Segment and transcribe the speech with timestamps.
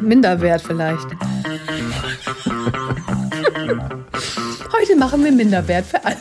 [0.00, 1.06] Minderwert vielleicht.
[4.72, 6.16] Heute machen wir Minderwert für alle.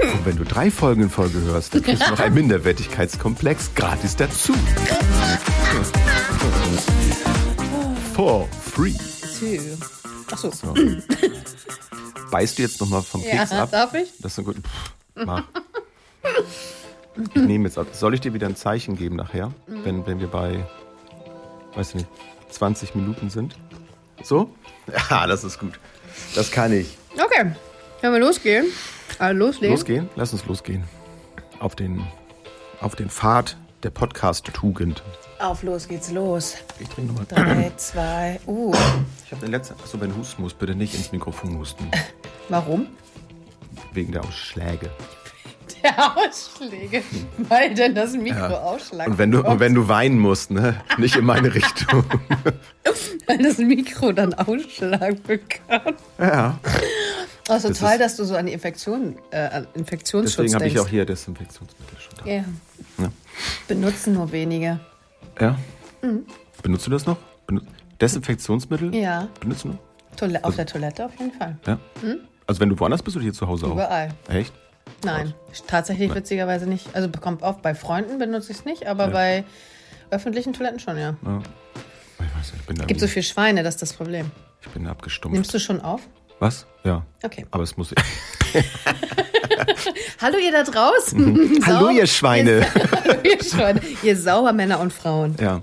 [0.00, 4.16] Und wenn du drei Folgen in Folge hörst, dann kriegst du noch einen Minderwertigkeitskomplex gratis
[4.16, 4.54] dazu.
[8.14, 8.94] For free.
[10.30, 10.50] Achso.
[10.50, 10.74] So.
[12.30, 13.70] Beißt du jetzt nochmal vom Ja, Keks ab?
[13.70, 14.12] darf ich?
[14.20, 14.56] Das ist gut.
[14.56, 15.42] Pff, mach.
[17.34, 17.86] Ich nehme jetzt ab.
[17.92, 19.84] Soll ich dir wieder ein Zeichen geben nachher, Mhm.
[19.84, 20.64] wenn, wenn wir bei,
[21.74, 22.08] weiß ich nicht,
[22.50, 23.56] 20 Minuten sind?
[24.22, 24.50] So?
[25.10, 25.78] Ja, das ist gut.
[26.34, 26.96] Das kann ich.
[27.14, 27.52] Okay,
[28.00, 28.66] können wir losgehen?
[29.18, 29.74] Also loslegen.
[29.76, 30.08] Losgehen?
[30.16, 30.84] Lass uns losgehen.
[31.60, 32.06] Auf den,
[32.80, 35.02] auf den Pfad der Podcast-Tugend.
[35.38, 36.54] Auf, los geht's los.
[36.80, 37.26] Ich trinke nochmal.
[37.28, 38.74] Drei, zwei, uh.
[39.24, 39.74] Ich habe den letzten.
[39.80, 41.88] Achso, wenn du husten musst, bitte nicht ins Mikrofon husten.
[42.48, 42.88] Warum?
[43.92, 44.90] Wegen der Ausschläge.
[45.84, 47.02] Der Ausschläge.
[47.48, 48.48] Weil denn das Mikro Ja.
[48.62, 50.80] Ausschlag Und wenn du, und wenn du weinen musst, ne?
[50.96, 52.02] Nicht in meine Richtung.
[53.28, 55.94] Weil das Mikro dann Ausschlag bekam.
[56.18, 56.58] ja.
[57.48, 60.66] Oh, so Das toll, ist- dass du so an die Infektion, äh, Infektionsschutz Deswegen habe
[60.66, 62.30] ich auch hier Desinfektionsmittel schon da.
[62.30, 62.44] Ja.
[62.98, 63.12] Ja.
[63.66, 64.80] Benutzen nur wenige.
[65.40, 65.56] Ja?
[66.62, 67.16] Benutzt du das noch?
[68.00, 68.88] Desinfektionsmittel?
[68.88, 68.94] Mhm.
[68.94, 69.28] Ja.
[69.40, 69.78] Benutzt du noch?
[70.16, 71.56] Toile auf der Toilette auf jeden Fall.
[71.66, 71.78] Ja?
[72.46, 73.72] Also wenn du woanders bist oder hier zu Hause auch?
[73.72, 74.10] Überall.
[74.28, 74.52] Echt?
[75.04, 75.34] Nein,
[75.66, 76.94] tatsächlich witzigerweise nicht.
[76.94, 79.44] Also kommt oft bei Freunden benutze ich es nicht, aber bei
[80.10, 81.14] öffentlichen Toiletten schon, ja.
[81.24, 81.42] Ja.
[82.18, 84.30] Ich weiß nicht, ich bin da, Gibt so viel Schweine, das ist das Problem.
[84.62, 85.34] ich bin abgestumpft.
[85.34, 86.00] Nimmst du schon auf?
[86.38, 86.66] Was?
[86.84, 87.04] Ja.
[87.22, 87.44] Okay.
[87.50, 87.92] Aber es muss.
[90.20, 91.60] Hallo ihr da draußen.
[91.66, 92.66] Hallo, Sau- ihr Schweine.
[92.74, 93.80] Hallo ihr Schweine.
[94.02, 95.36] Ihr Saubermänner und Frauen.
[95.40, 95.62] ja.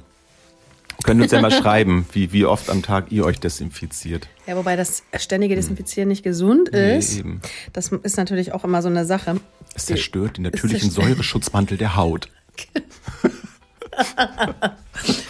[1.04, 4.28] Könnt uns ja mal schreiben, wie, wie oft am Tag ihr euch desinfiziert.
[4.48, 7.20] Ja, wobei das ständige Desinfizieren nicht gesund Nee, ist.
[7.20, 7.42] eben.
[7.74, 9.36] Das ist natürlich auch immer so eine Sache.
[9.76, 12.30] Es zerstört den natürlichen zerstört- Säureschutzmantel der Haut.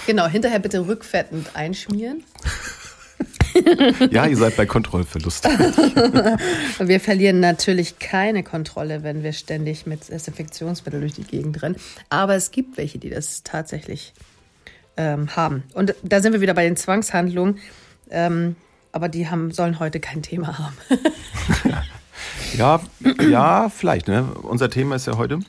[0.07, 2.23] Genau, hinterher bitte rückfettend einschmieren.
[4.11, 5.45] Ja, ihr seid bei Kontrollverlust.
[6.79, 11.75] Wir verlieren natürlich keine Kontrolle, wenn wir ständig mit Desinfektionsmittel durch die Gegend rennen.
[12.09, 14.13] Aber es gibt welche, die das tatsächlich
[14.97, 15.63] ähm, haben.
[15.73, 17.59] Und da sind wir wieder bei den Zwangshandlungen.
[18.09, 18.55] Ähm,
[18.91, 20.75] aber die haben, sollen heute kein Thema haben.
[22.57, 22.79] Ja,
[23.29, 24.07] ja, vielleicht.
[24.07, 24.23] Ne?
[24.43, 25.39] Unser Thema ist ja heute.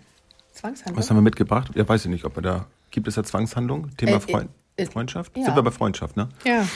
[0.52, 0.98] Zwangshandlung?
[0.98, 1.70] Was haben wir mitgebracht?
[1.74, 2.66] Ja, weiß ich nicht, ob wir da.
[2.90, 3.96] Gibt es ja Zwangshandlung?
[3.96, 5.36] Thema Äh, Freund, äh, Freundschaft?
[5.36, 5.44] ja.
[5.44, 6.28] Sind wir bei Freundschaft, ne?
[6.44, 6.66] Ja.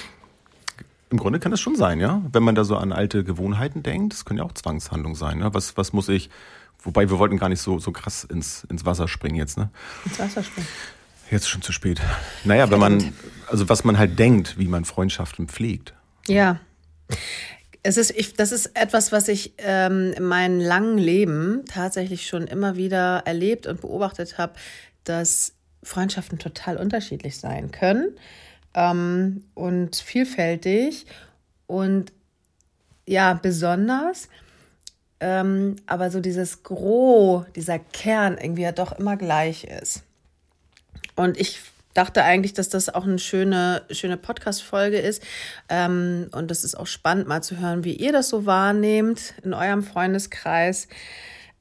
[1.11, 2.23] Im Grunde kann das schon sein, ja.
[2.33, 5.39] Wenn man da so an alte Gewohnheiten denkt, das können ja auch Zwangshandlungen sein.
[5.39, 5.53] Ne?
[5.53, 6.31] Was, was muss ich.
[6.83, 9.71] Wobei wir wollten gar nicht so, so krass ins, ins Wasser springen jetzt, ne?
[10.07, 10.69] Ins Wasser springen.
[11.31, 12.01] Jetzt schon zu spät.
[12.45, 13.13] Naja, wenn man,
[13.49, 15.95] also was man halt denkt, wie man Freundschaften pflegt.
[16.27, 16.61] Ja.
[17.83, 22.47] Es ist, ich, das ist etwas, was ich ähm, in meinem langen Leben tatsächlich schon
[22.47, 24.55] immer wieder erlebt und beobachtet habe,
[25.05, 28.17] dass Freundschaften total unterschiedlich sein können
[28.75, 31.07] ähm, und vielfältig
[31.67, 32.13] und
[33.07, 34.29] ja, besonders.
[35.21, 40.03] Ähm, aber so dieses Gros, dieser Kern irgendwie ja doch immer gleich ist.
[41.15, 41.61] Und ich
[41.95, 45.23] dachte eigentlich, dass das auch eine schöne, schöne Podcast-Folge ist.
[45.69, 49.53] Ähm, und das ist auch spannend, mal zu hören, wie ihr das so wahrnehmt in
[49.53, 50.89] eurem Freundeskreis.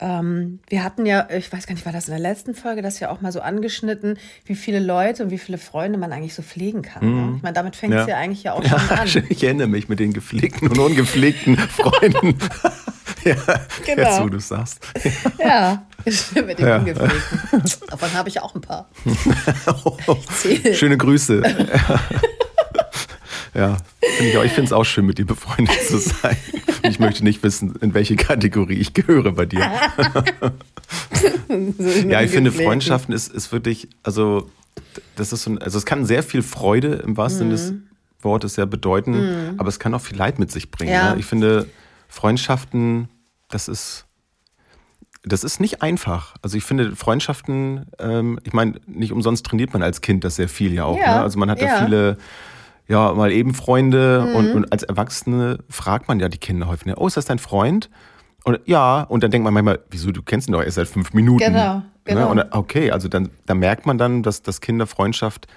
[0.02, 3.00] Ähm, wir hatten ja, ich weiß gar nicht, war das in der letzten Folge, das
[3.02, 6.42] ja auch mal so angeschnitten, wie viele Leute und wie viele Freunde man eigentlich so
[6.42, 7.32] pflegen kann.
[7.32, 7.34] Ne?
[7.38, 8.16] Ich meine, damit fängt es ja.
[8.16, 9.08] eigentlich ja auch schon an.
[9.30, 12.38] ich erinnere mich mit den gepflegten und ungepflegten Freunden.
[13.26, 13.36] ja,
[13.86, 14.02] Genau.
[14.10, 14.80] Jetzt, wo du sagst.
[15.38, 15.86] Ja,
[16.46, 16.78] mit den Ja.
[16.78, 17.64] Ungepflegten.
[17.90, 18.90] Davon habe ich auch ein paar.
[20.38, 20.74] zähle.
[20.76, 21.44] Schöne Grüße.
[23.54, 23.78] Ja,
[24.18, 26.38] find ich, auch- ich finde es auch schön, mit dir befreundet zu sein.
[26.84, 29.70] Ich möchte nicht wissen, in welche Kategorie ich gehöre bei dir.
[31.48, 32.52] So Ja, ich finde.
[32.52, 34.50] Freundschaften ist, ist wirklich, also
[35.16, 37.74] das ist so ein, also es kann sehr viel Freude im wahrsten Sinne des
[38.22, 40.92] Wortes ja bedeuten, aber es kann auch viel Leid mit sich bringen.
[40.92, 40.96] Mhm.
[40.96, 41.14] Ja.
[41.14, 41.20] Ne?
[41.20, 41.68] Ich finde,
[42.08, 43.08] Freundschaften,
[43.50, 44.06] das ist,
[45.24, 46.36] das ist nicht einfach.
[46.42, 50.50] Also ich finde, Freundschaften, ähm, ich meine, nicht umsonst trainiert man als Kind das sehr
[50.50, 50.98] viel ja auch.
[50.98, 51.22] Ja, Ne?
[51.22, 51.86] Also man hat ja, ja.
[51.86, 52.18] viele,
[52.90, 54.36] ja, mal eben Freunde Mhm.
[54.36, 57.40] und, und als Erwachsene fragt man ja die Kinder häufig, ne, oh, ist das dein
[57.40, 57.90] Freund?
[58.44, 61.14] Und ja, und dann denkt man manchmal, wieso, du kennst ihn doch erst seit fünf
[61.14, 61.44] Minuten.
[61.44, 62.20] Genau, genau.
[62.22, 62.28] Ne?
[62.28, 65.48] Und dann, okay, also dann, dann merkt man dann, dass, dass Kinder Freundschaft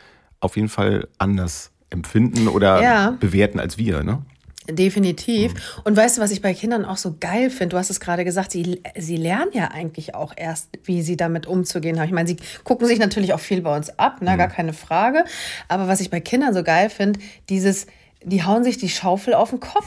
[0.40, 3.11] auf jeden Fall anders empfinden oder Ja.
[3.19, 4.02] bewerten als wir.
[4.02, 4.23] Ne?
[4.69, 5.81] Definitiv.
[5.85, 7.70] Und weißt du, was ich bei Kindern auch so geil finde?
[7.70, 11.47] Du hast es gerade gesagt, sie, sie lernen ja eigentlich auch erst, wie sie damit
[11.47, 12.06] umzugehen haben.
[12.06, 14.37] Ich meine, sie gucken sich natürlich auch viel bei uns ab, ne?
[14.37, 15.25] gar keine Frage.
[15.69, 17.19] Aber was ich bei Kindern so geil finde,
[17.49, 17.87] dieses,
[18.23, 19.87] die hauen sich die Schaufel auf den Kopf.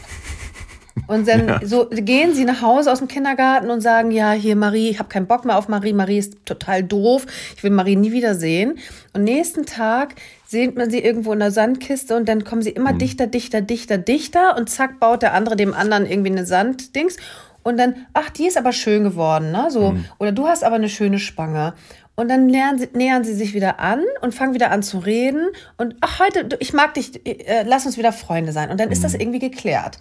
[1.07, 1.59] Und dann ja.
[1.63, 5.09] so gehen sie nach Hause aus dem Kindergarten und sagen, ja, hier Marie, ich habe
[5.09, 7.25] keinen Bock mehr auf Marie, Marie ist total doof,
[7.55, 8.79] ich will Marie nie wieder sehen.
[9.13, 10.15] Und nächsten Tag
[10.47, 12.99] sieht man sie irgendwo in der Sandkiste und dann kommen sie immer mhm.
[12.99, 17.17] dichter, dichter, dichter, dichter und zack baut der andere dem anderen irgendwie eine Sanddings
[17.65, 19.71] und dann, ach, die ist aber schön geworden, ne?
[19.71, 20.05] So, mhm.
[20.19, 21.73] oder du hast aber eine schöne Spange.
[22.15, 25.47] Und dann nähern sie, nähern sie sich wieder an und fangen wieder an zu reden.
[25.77, 28.69] Und ach, heute, ich mag dich, äh, lass uns wieder Freunde sein.
[28.69, 28.93] Und dann mhm.
[28.93, 29.21] ist das mhm.
[29.21, 29.97] irgendwie geklärt.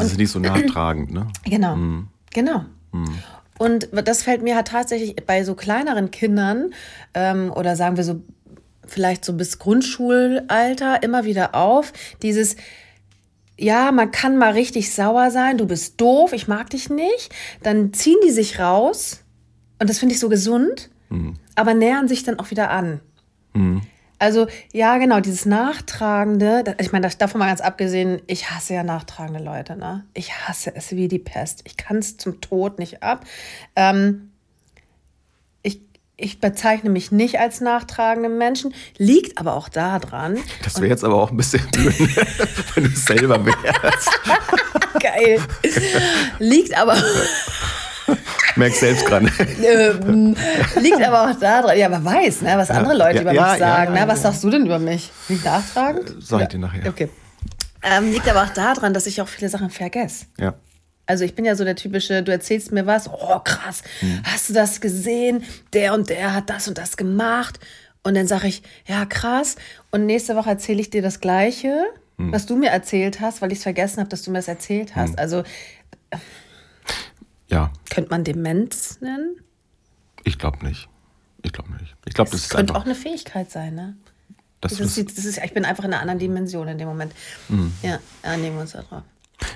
[0.00, 1.28] Es ist nicht so nachtragend, ne?
[1.44, 1.76] Genau.
[1.76, 2.08] Mhm.
[2.32, 2.64] Genau.
[2.92, 3.18] Mhm.
[3.58, 6.72] Und das fällt mir halt tatsächlich bei so kleineren Kindern
[7.14, 8.22] ähm, oder sagen wir so
[8.86, 11.92] vielleicht so bis Grundschulalter immer wieder auf.
[12.22, 12.56] Dieses,
[13.58, 17.32] ja, man kann mal richtig sauer sein, du bist doof, ich mag dich nicht.
[17.62, 19.22] Dann ziehen die sich raus
[19.78, 21.34] und das finde ich so gesund, mhm.
[21.54, 23.00] aber nähern sich dann auch wieder an.
[23.54, 23.82] Mhm.
[24.22, 29.42] Also ja, genau, dieses Nachtragende, ich meine, davon mal ganz abgesehen, ich hasse ja nachtragende
[29.42, 30.06] Leute, ne?
[30.14, 31.62] Ich hasse es wie die Pest.
[31.64, 33.24] Ich kann es zum Tod nicht ab.
[33.74, 34.30] Ähm,
[35.64, 35.80] ich,
[36.16, 40.38] ich bezeichne mich nicht als nachtragenden Menschen, liegt aber auch daran.
[40.62, 41.96] Das wäre jetzt aber auch ein bisschen blöd,
[42.76, 44.08] wenn du selber wärst.
[45.00, 45.40] Geil.
[46.38, 46.96] Liegt aber.
[48.56, 49.26] Merkst selbst gerade.
[49.62, 50.36] ähm,
[50.80, 53.58] liegt aber auch daran, ja, man weiß, ne, was andere Leute ja, über ja, mich
[53.58, 53.94] sagen.
[53.94, 54.12] Ja, ne?
[54.12, 55.10] Was sagst du denn über mich?
[55.28, 56.10] Nicht nachtragend?
[56.10, 56.86] Äh, sag ich dir nachher.
[56.86, 57.08] Okay.
[57.82, 60.26] Ähm, liegt aber auch daran, dass ich auch viele Sachen vergesse.
[60.38, 60.54] Ja.
[61.06, 64.22] Also ich bin ja so der typische, du erzählst mir was, oh krass, hm.
[64.24, 65.42] hast du das gesehen?
[65.72, 67.58] Der und der hat das und das gemacht.
[68.04, 69.56] Und dann sage ich, ja krass.
[69.90, 71.84] Und nächste Woche erzähle ich dir das Gleiche,
[72.18, 72.32] hm.
[72.32, 74.94] was du mir erzählt hast, weil ich es vergessen habe, dass du mir das erzählt
[74.94, 75.10] hast.
[75.10, 75.18] Hm.
[75.18, 75.42] Also
[77.52, 77.70] ja.
[77.90, 79.36] Könnte man Demenz nennen?
[80.24, 80.88] Ich glaube nicht.
[81.42, 81.94] Ich glaube nicht.
[82.06, 83.96] Ich glaube, das, das könnte auch eine Fähigkeit sein, ne?
[84.60, 87.12] Das, das, ist, das ist, ich bin einfach in einer anderen Dimension in dem Moment.
[87.48, 87.72] Mhm.
[87.82, 87.98] Ja,
[88.36, 89.02] nehmen wir uns da drauf.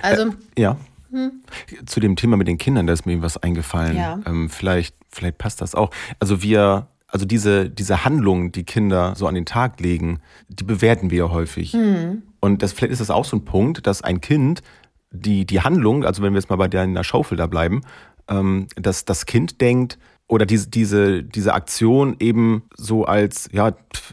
[0.01, 0.29] Also.
[0.55, 0.77] Äh, ja.
[1.11, 1.43] Hm?
[1.85, 3.95] Zu dem Thema mit den Kindern, da ist mir was eingefallen.
[3.95, 4.19] Ja.
[4.25, 5.91] Ähm, vielleicht, vielleicht passt das auch.
[6.19, 11.09] Also wir, also diese, diese Handlungen, die Kinder so an den Tag legen, die bewerten
[11.09, 11.73] wir ja häufig.
[11.73, 12.23] Mhm.
[12.41, 14.61] Und das, vielleicht ist das auch so ein Punkt, dass ein Kind
[15.17, 17.81] die, die Handlung, also wenn wir jetzt mal bei der in der Schaufel da bleiben,
[18.29, 19.97] ähm, dass das Kind denkt,
[20.27, 23.71] oder diese, diese, diese Aktion eben so als, ja,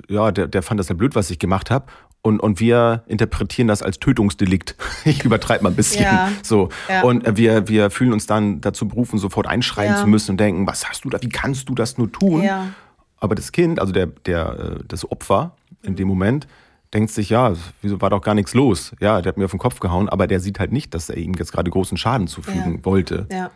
[0.09, 1.87] ja, der, der fand das ja blöd, was ich gemacht habe.
[2.23, 4.77] Und, und wir interpretieren das als Tötungsdelikt.
[5.05, 6.05] Ich übertreibe mal ein bisschen.
[6.05, 6.71] Ja, so.
[6.89, 7.03] Ja.
[7.03, 10.01] Und wir, wir fühlen uns dann dazu berufen, sofort einschreien ja.
[10.01, 12.49] zu müssen und denken, was hast du da, wie kannst du das nur tun?
[13.19, 16.47] Aber das Kind, also der, der, äh, das Opfer in dem Moment,
[16.94, 18.93] denkt sich, ja, wieso war doch gar nichts los?
[19.00, 21.17] Ja, der hat mir auf den Kopf gehauen, aber der sieht halt nicht, dass er
[21.17, 22.85] ihm jetzt gerade großen Schaden zufügen ja.
[22.85, 23.26] wollte.
[23.31, 23.50] Ja.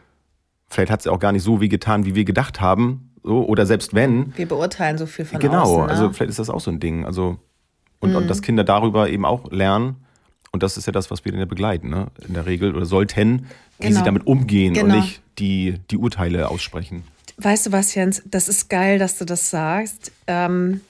[0.68, 3.12] Vielleicht hat es ja auch gar nicht so wie getan, wie wir gedacht haben.
[3.22, 4.36] So, oder selbst wenn.
[4.36, 5.74] Wir beurteilen so viel von genau, außen.
[5.74, 5.92] Genau, ne?
[5.92, 7.04] also vielleicht ist das auch so ein Ding.
[7.04, 7.38] Also,
[8.00, 8.16] und, mhm.
[8.16, 9.96] und dass Kinder darüber eben auch lernen,
[10.50, 12.08] und das ist ja das, was wir dann ja begleiten, ne?
[12.26, 13.46] in der Regel, oder sollten,
[13.78, 13.98] wie genau.
[13.98, 14.94] sie damit umgehen genau.
[14.94, 17.04] und nicht die, die Urteile aussprechen.
[17.36, 20.10] Weißt du was, Jens, das ist geil, dass du das sagst.
[20.26, 20.80] Ähm,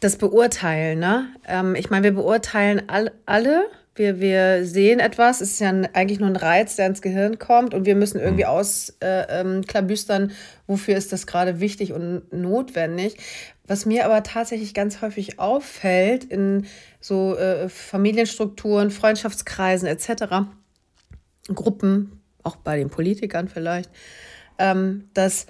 [0.00, 1.28] das Beurteilen, ne?
[1.46, 3.64] Ähm, ich meine, wir beurteilen all, alle.
[3.94, 7.72] Wir, wir sehen etwas, es ist ja eigentlich nur ein Reiz, der ins Gehirn kommt
[7.72, 8.50] und wir müssen irgendwie mhm.
[8.50, 13.16] ausklabüstern, äh, ähm, wofür ist das gerade wichtig und notwendig.
[13.66, 16.66] Was mir aber tatsächlich ganz häufig auffällt in
[17.00, 20.46] so äh, Familienstrukturen, Freundschaftskreisen etc.,
[21.54, 23.90] Gruppen, auch bei den Politikern vielleicht,
[24.58, 25.46] ähm, dass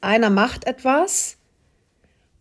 [0.00, 1.38] einer macht etwas,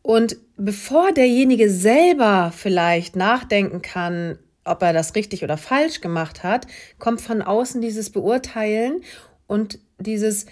[0.04, 6.68] und bevor derjenige selber vielleicht nachdenken kann, ob er das richtig oder falsch gemacht hat,
[7.00, 9.02] kommt von außen dieses Beurteilen
[9.48, 10.46] und dieses,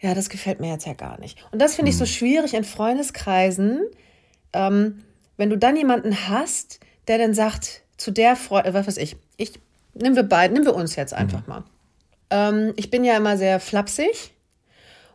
[0.00, 1.38] ja, das gefällt mir jetzt ja gar nicht.
[1.52, 2.08] Und das finde ich so mhm.
[2.08, 3.80] schwierig in Freundeskreisen,
[4.52, 5.02] ähm,
[5.36, 9.52] wenn du dann jemanden hast, der dann sagt, zu der Freundin, was weiß ich, ich,
[9.94, 11.48] nehmen wir beide, nehmen wir uns jetzt einfach mhm.
[11.48, 11.64] mal.
[12.30, 14.32] Ähm, ich bin ja immer sehr flapsig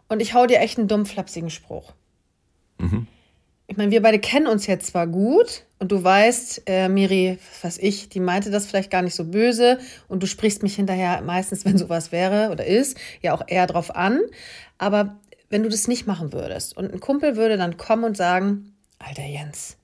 [0.07, 1.93] und ich hau dir echt einen dumm flapsigen Spruch.
[2.77, 3.07] Mhm
[3.71, 7.77] ich meine, wir beide kennen uns jetzt zwar gut und du weißt, äh, Miri, was
[7.77, 11.63] ich, die meinte das vielleicht gar nicht so böse und du sprichst mich hinterher meistens,
[11.63, 14.19] wenn sowas wäre oder ist, ja auch eher drauf an.
[14.77, 15.15] Aber
[15.49, 19.23] wenn du das nicht machen würdest und ein Kumpel würde dann kommen und sagen, Alter
[19.23, 19.77] Jens,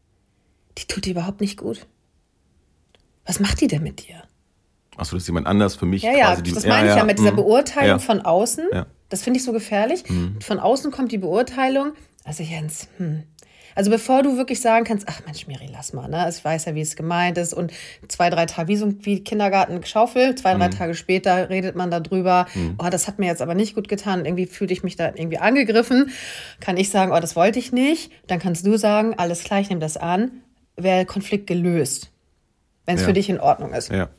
[0.77, 1.87] die tut dir überhaupt nicht gut.
[3.25, 4.21] Was macht die denn mit dir?
[4.97, 6.03] Achso, das ist jemand anders für mich.
[6.03, 7.37] Ja, ja, die, das meine ja, ich ja, mit dieser mhm.
[7.37, 7.99] Beurteilung ja.
[7.99, 8.65] von außen.
[8.73, 8.85] Ja.
[9.07, 10.03] Das finde ich so gefährlich.
[10.09, 10.41] Mhm.
[10.41, 11.93] Von außen kommt die Beurteilung.
[12.25, 13.23] Also Jens, hm,
[13.77, 16.27] also bevor du wirklich sagen kannst, ach Mensch, Miri, lass mal, ne?
[16.27, 17.53] Ich weiß ja, wie es gemeint ist.
[17.53, 17.71] Und
[18.07, 20.71] zwei, drei Tage, wie so wie Kindergarten geschaufelt, zwei, drei mhm.
[20.71, 22.73] Tage später redet man darüber, mhm.
[22.79, 24.25] oh, das hat mir jetzt aber nicht gut getan.
[24.25, 26.09] Irgendwie fühlte ich mich da irgendwie angegriffen.
[26.59, 28.11] Kann ich sagen, oh, das wollte ich nicht.
[28.25, 30.31] Dann kannst du sagen, alles gleich, nimm das an.
[30.75, 32.09] Wäre Konflikt gelöst.
[32.87, 33.07] Wenn es ja.
[33.09, 33.91] für dich in Ordnung ist.
[33.91, 34.09] Ja.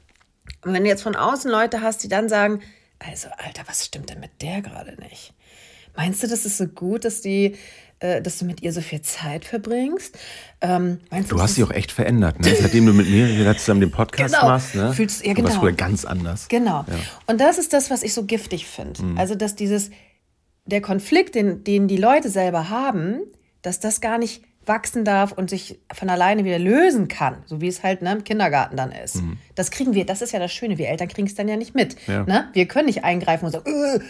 [0.64, 2.60] Und wenn du jetzt von außen Leute hast, die dann sagen,
[3.00, 5.34] also Alter, was stimmt denn mit der gerade nicht?
[5.96, 7.56] Meinst du, das ist so gut, dass die
[8.00, 10.16] äh, dass du mit ihr so viel Zeit verbringst.
[10.60, 12.54] Ähm, du, du hast sie auch echt verändert, ne?
[12.60, 14.48] seitdem du mit mir zusammen den Podcast genau.
[14.48, 14.74] machst.
[14.74, 14.92] Ne?
[14.92, 15.48] Fühlst, ja, genau.
[15.48, 16.48] Du warst früher ganz anders.
[16.48, 16.84] Genau.
[16.86, 16.94] Ja.
[17.26, 19.02] Und das ist das, was ich so giftig finde.
[19.02, 19.18] Mhm.
[19.18, 19.90] Also, dass dieses,
[20.64, 23.20] der Konflikt, den, den die Leute selber haben,
[23.62, 27.68] dass das gar nicht wachsen darf und sich von alleine wieder lösen kann, so wie
[27.68, 29.16] es halt ne, im Kindergarten dann ist.
[29.16, 29.38] Mhm.
[29.54, 31.74] Das kriegen wir, das ist ja das Schöne, wir Eltern kriegen es dann ja nicht
[31.74, 31.96] mit.
[32.06, 32.24] Ja.
[32.24, 32.48] Ne?
[32.52, 34.00] Wir können nicht eingreifen und sagen, äh,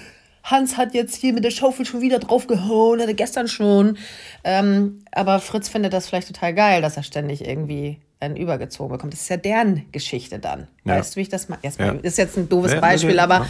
[0.51, 3.99] Hans hat jetzt hier mit der Schaufel schon wieder draufgehauen, hatte gestern schon.
[4.45, 9.13] Ähm, aber Fritz findet das vielleicht total geil, dass er ständig irgendwie einen übergezogen bekommt.
[9.13, 10.69] Das ist ja deren Geschichte dann.
[10.85, 10.97] Ja.
[10.97, 11.61] Weißt du, wie ich das mache?
[11.79, 11.93] Ja.
[12.03, 13.47] Ist jetzt ein doofes ja, Beispiel, aber.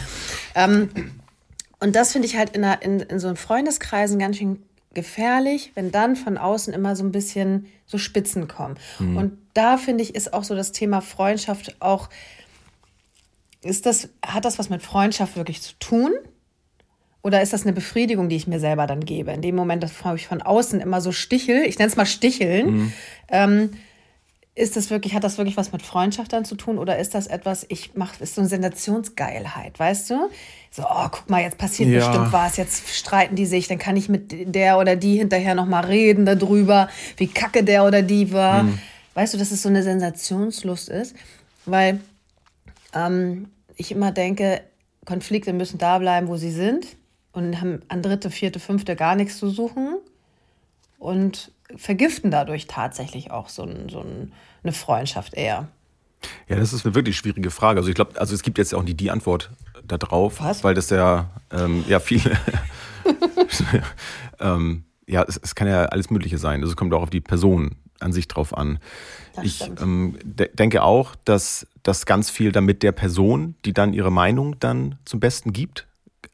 [0.55, 0.89] Ähm,
[1.79, 4.61] und das finde ich halt in, einer, in, in so einem Freundeskreisen ganz schön
[4.93, 8.75] gefährlich, wenn dann von außen immer so ein bisschen so Spitzen kommen.
[8.99, 9.17] Mhm.
[9.17, 12.09] Und da finde ich, ist auch so das Thema Freundschaft auch,
[13.61, 16.11] ist das, hat das was mit Freundschaft wirklich zu tun?
[17.21, 19.31] Oder ist das eine Befriedigung, die ich mir selber dann gebe?
[19.31, 22.71] In dem Moment, dass ich von außen immer so stichel, ich nenne es mal sticheln,
[22.71, 22.93] mhm.
[23.29, 23.69] ähm,
[24.55, 27.27] ist das wirklich, hat das wirklich was mit Freundschaft dann zu tun oder ist das
[27.27, 30.29] etwas, ich mache, ist so eine Sensationsgeilheit, weißt du?
[30.71, 31.99] So, oh, guck mal, jetzt passiert ja.
[31.99, 35.85] bestimmt was, jetzt streiten die sich, dann kann ich mit der oder die hinterher nochmal
[35.85, 38.63] reden darüber, wie kacke der oder die war.
[38.63, 38.79] Mhm.
[39.13, 41.15] Weißt du, dass es so eine Sensationslust ist?
[41.65, 42.01] Weil
[42.93, 44.61] ähm, ich immer denke,
[45.05, 46.85] Konflikte müssen da bleiben, wo sie sind
[47.31, 49.97] und haben an dritte, vierte, fünfte gar nichts zu suchen
[50.97, 54.33] und vergiften dadurch tatsächlich auch so, ein, so ein,
[54.63, 55.67] eine Freundschaft eher.
[56.47, 57.79] Ja, das ist eine wirklich schwierige Frage.
[57.79, 59.51] Also ich glaube, also es gibt jetzt auch nicht die Antwort
[59.85, 60.63] darauf, Was?
[60.63, 62.37] weil das ja, ähm, ja viele,
[64.39, 66.61] ähm, ja, es, es, kann ja alles Mögliche sein.
[66.61, 68.79] Also es kommt auch auf die Person an sich drauf an.
[69.35, 73.93] Das ich ähm, de denke auch, dass das ganz viel damit der Person, die dann
[73.93, 75.87] ihre Meinung dann zum Besten gibt,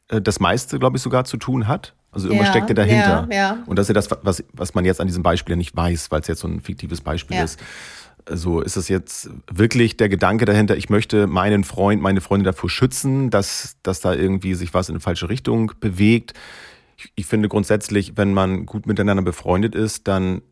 [0.08, 1.94] das meiste, glaube ich, sogar zu tun hat.
[2.12, 3.28] Also irgendwas ja, steckt ja dahinter.
[3.30, 3.58] Ja, ja.
[3.66, 6.10] Und das ist ja das, was, was man jetzt an diesem Beispiel ja nicht weiß,
[6.10, 7.60] weil es jetzt so ein fiktives Beispiel ist.
[8.28, 12.70] Also ist es jetzt wirklich der Gedanke dahinter, ich möchte meinen Freund, meine Freunde davor
[12.70, 16.32] schützen, dass, dass da irgendwie sich was in eine falsche Richtung bewegt.
[16.96, 20.42] Ich, ich finde grundsätzlich, wenn man gut miteinander befreundet ist, dann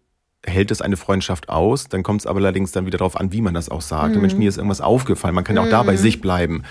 [0.45, 1.89] hält es eine Freundschaft aus.
[1.89, 4.15] Dann kommt es aber allerdings dann wieder darauf an, wie man das auch sagt.
[4.15, 4.21] Mhm.
[4.21, 5.35] Mensch, mir ist irgendwas aufgefallen.
[5.35, 5.71] Man kann ja auch mhm.
[5.71, 6.63] da bei sich bleiben.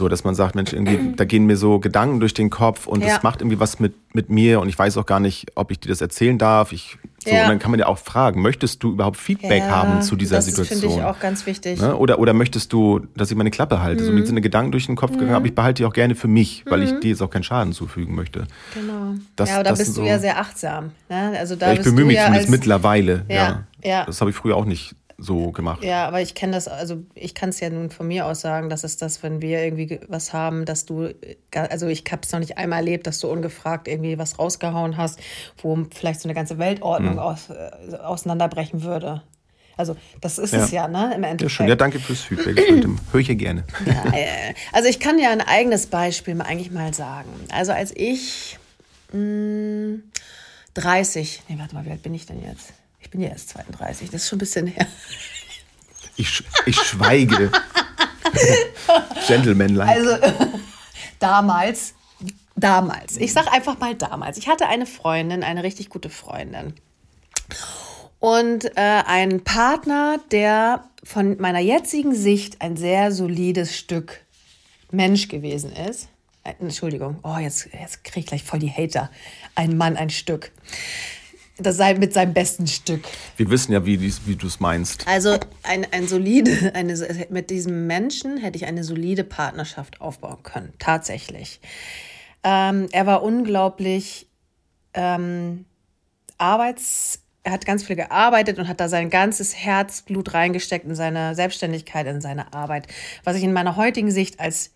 [0.00, 3.02] So, dass man sagt, Mensch, irgendwie, da gehen mir so Gedanken durch den Kopf und
[3.02, 3.20] es ja.
[3.22, 5.90] macht irgendwie was mit, mit mir und ich weiß auch gar nicht, ob ich dir
[5.90, 6.72] das erzählen darf.
[6.72, 7.42] Ich, so, ja.
[7.42, 10.36] Und dann kann man ja auch fragen, möchtest du überhaupt Feedback ja, haben zu dieser
[10.36, 10.80] das Situation?
[10.80, 11.82] Das finde ich auch ganz wichtig.
[11.82, 11.94] Ne?
[11.94, 14.04] Oder, oder möchtest du, dass ich meine Klappe halte?
[14.04, 14.06] Mhm.
[14.06, 15.36] So, mir sind Gedanken durch den Kopf gegangen, mhm.
[15.36, 17.00] aber ich behalte die auch gerne für mich, weil ich mhm.
[17.00, 18.46] dir jetzt auch keinen Schaden zufügen möchte.
[18.72, 19.16] Genau.
[19.36, 20.92] Das, ja, da bist du ja sehr achtsam.
[21.10, 21.34] Ne?
[21.38, 23.26] Also da ja, ich bemühe mich zumindest mittlerweile.
[23.28, 23.64] Ja.
[23.84, 24.06] Ja.
[24.06, 25.84] Das habe ich früher auch nicht so gemacht.
[25.84, 28.70] Ja, aber ich kenne das, also ich kann es ja nun von mir aus sagen,
[28.70, 31.10] dass es das, wenn wir irgendwie was haben, dass du,
[31.52, 35.20] also ich habe es noch nicht einmal erlebt, dass du ungefragt irgendwie was rausgehauen hast,
[35.58, 37.18] wo vielleicht so eine ganze Weltordnung mhm.
[37.18, 39.22] aus, äh, auseinanderbrechen würde.
[39.76, 40.64] Also das ist ja.
[40.64, 41.14] es ja, ne?
[41.14, 41.40] Im Endeffekt.
[41.42, 41.68] Ja, schön.
[41.68, 42.58] Ja, danke fürs Feedback.
[43.12, 43.64] Höre ich ja gerne.
[43.86, 47.30] Ja, äh, also ich kann ja ein eigenes Beispiel mal eigentlich mal sagen.
[47.50, 48.58] Also als ich
[49.12, 50.00] mh,
[50.74, 52.74] 30, nee, warte mal, wie alt bin ich denn jetzt?
[53.00, 54.86] Ich bin ja erst 32, das ist schon ein bisschen her.
[56.16, 57.50] Ich, ich schweige.
[59.26, 59.90] Gentlemanlike.
[59.90, 60.16] Also
[61.18, 61.94] damals,
[62.56, 64.38] damals, ich sag einfach mal damals.
[64.38, 66.74] Ich hatte eine Freundin, eine richtig gute Freundin.
[68.18, 74.20] Und äh, einen Partner, der von meiner jetzigen Sicht ein sehr solides Stück
[74.90, 76.08] Mensch gewesen ist.
[76.44, 79.10] Äh, Entschuldigung, oh, jetzt, jetzt kriege ich gleich voll die Hater.
[79.54, 80.52] Ein Mann, ein Stück
[81.60, 83.02] das sei mit seinem besten Stück.
[83.36, 85.06] Wir wissen ja, wie, wie du es meinst.
[85.06, 86.94] Also ein, ein solide, eine,
[87.30, 91.60] mit diesem Menschen hätte ich eine solide Partnerschaft aufbauen können, tatsächlich.
[92.42, 94.26] Ähm, er war unglaublich
[94.94, 95.66] ähm,
[96.38, 101.34] arbeits, er hat ganz viel gearbeitet und hat da sein ganzes Herzblut reingesteckt in seine
[101.34, 102.86] Selbstständigkeit, in seine Arbeit,
[103.24, 104.72] was ich in meiner heutigen Sicht als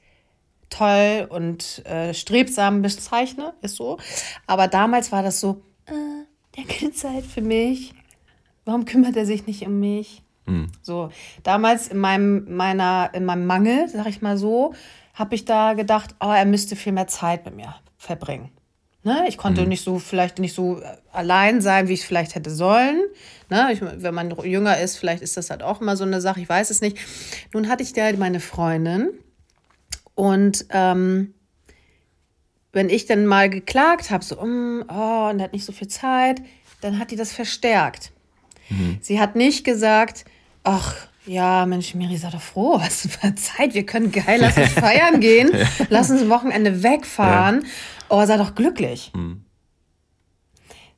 [0.71, 3.99] toll und äh, strebsam bezeichne, ist so.
[4.47, 6.24] Aber damals war das so, äh,
[6.57, 7.95] der hat keine Zeit für mich.
[8.65, 10.23] Warum kümmert er sich nicht um mich?
[10.47, 10.71] Mhm.
[10.83, 11.11] So,
[11.43, 14.75] damals in meinem, meiner, in meinem Mangel, sag ich mal so,
[15.15, 18.51] habe ich da gedacht, oh, er müsste viel mehr Zeit mit mir verbringen.
[19.05, 19.27] Ne?
[19.29, 19.69] Ich konnte mhm.
[19.69, 20.81] nicht so, vielleicht nicht so
[21.13, 23.03] allein sein, wie ich vielleicht hätte sollen.
[23.51, 23.69] Ne?
[23.73, 26.49] Ich, wenn man jünger ist, vielleicht ist das halt auch immer so eine Sache, ich
[26.49, 26.97] weiß es nicht.
[27.53, 29.11] Nun hatte ich da meine Freundin
[30.15, 31.34] und ähm,
[32.75, 35.89] wenn ich dann mal geklagt habe, so, um, oh, und er hat nicht so viel
[35.89, 36.43] Zeit,
[36.81, 38.13] dann hat die das verstärkt.
[38.69, 38.99] Mhm.
[39.01, 40.25] Sie hat nicht gesagt,
[40.63, 40.95] ach,
[41.27, 44.73] Ja, Mensch, Miri, sei doch froh, hast du mal Zeit, wir können geil, lass uns
[44.73, 45.51] feiern gehen,
[45.89, 47.63] lass uns ein Wochenende wegfahren.
[47.63, 47.69] Ja.
[48.11, 49.11] Oh, sei doch glücklich.
[49.15, 49.45] Mhm.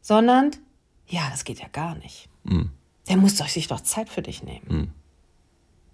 [0.01, 0.51] Sondern,
[1.07, 2.29] ja, das geht ja gar nicht.
[2.45, 2.71] Mhm.
[3.09, 4.67] Der muss doch sich doch Zeit für dich nehmen.
[4.69, 4.89] Mhm.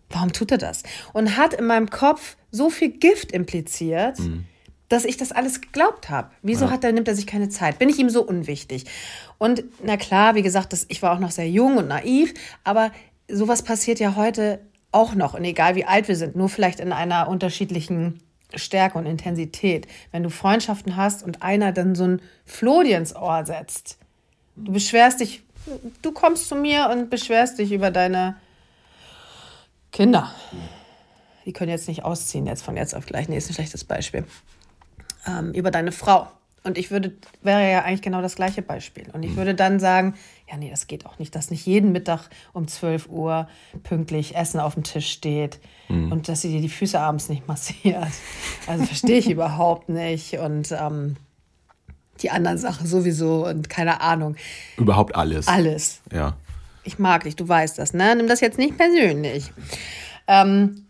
[0.08, 0.82] Warum tut er das?
[1.12, 4.46] Und hat in meinem Kopf so viel Gift impliziert, mhm.
[4.92, 6.30] Dass ich das alles geglaubt habe.
[6.42, 6.70] Wieso ja.
[6.70, 7.78] hat er, nimmt er sich keine Zeit?
[7.78, 8.84] Bin ich ihm so unwichtig?
[9.38, 12.92] Und na klar, wie gesagt, das, ich war auch noch sehr jung und naiv, aber
[13.26, 15.32] sowas passiert ja heute auch noch.
[15.32, 18.20] Und egal wie alt wir sind, nur vielleicht in einer unterschiedlichen
[18.54, 19.86] Stärke und Intensität.
[20.10, 23.96] Wenn du Freundschaften hast und einer dann so ein Floh dir ins Ohr setzt,
[24.56, 25.42] du beschwerst dich,
[26.02, 28.36] du kommst zu mir und beschwerst dich über deine
[29.90, 30.30] Kinder.
[31.46, 33.30] Die können jetzt nicht ausziehen, jetzt von jetzt auf gleich.
[33.30, 34.24] Nee, ist ein schlechtes Beispiel.
[35.26, 36.28] Ähm, über deine Frau.
[36.64, 37.12] Und ich würde,
[37.42, 39.08] wäre ja eigentlich genau das gleiche Beispiel.
[39.12, 39.36] Und ich mhm.
[39.36, 40.14] würde dann sagen,
[40.48, 43.48] ja, nee, das geht auch nicht, dass nicht jeden Mittag um 12 Uhr
[43.82, 46.12] pünktlich Essen auf dem Tisch steht mhm.
[46.12, 48.06] und dass sie dir die Füße abends nicht massiert.
[48.68, 50.38] Also verstehe ich überhaupt nicht.
[50.38, 51.16] Und ähm,
[52.20, 54.36] die anderen Sachen sowieso und keine Ahnung.
[54.76, 55.48] Überhaupt alles.
[55.48, 56.02] Alles.
[56.12, 56.36] Ja.
[56.84, 58.14] Ich mag dich, du weißt das, ne?
[58.14, 59.52] Nimm das jetzt nicht persönlich.
[60.28, 60.81] Ähm,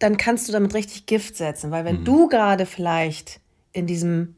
[0.00, 2.04] dann kannst du damit richtig Gift setzen, weil wenn mhm.
[2.04, 3.38] du gerade vielleicht
[3.72, 4.34] in diesem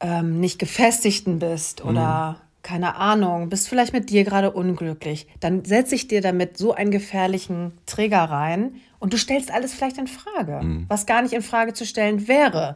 [0.00, 2.36] ähm, nicht gefestigten bist oder mhm.
[2.62, 6.90] keine Ahnung, bist vielleicht mit dir gerade unglücklich, dann setze ich dir damit so einen
[6.90, 10.86] gefährlichen Trigger rein und du stellst alles vielleicht in Frage, mhm.
[10.88, 12.74] was gar nicht in Frage zu stellen wäre.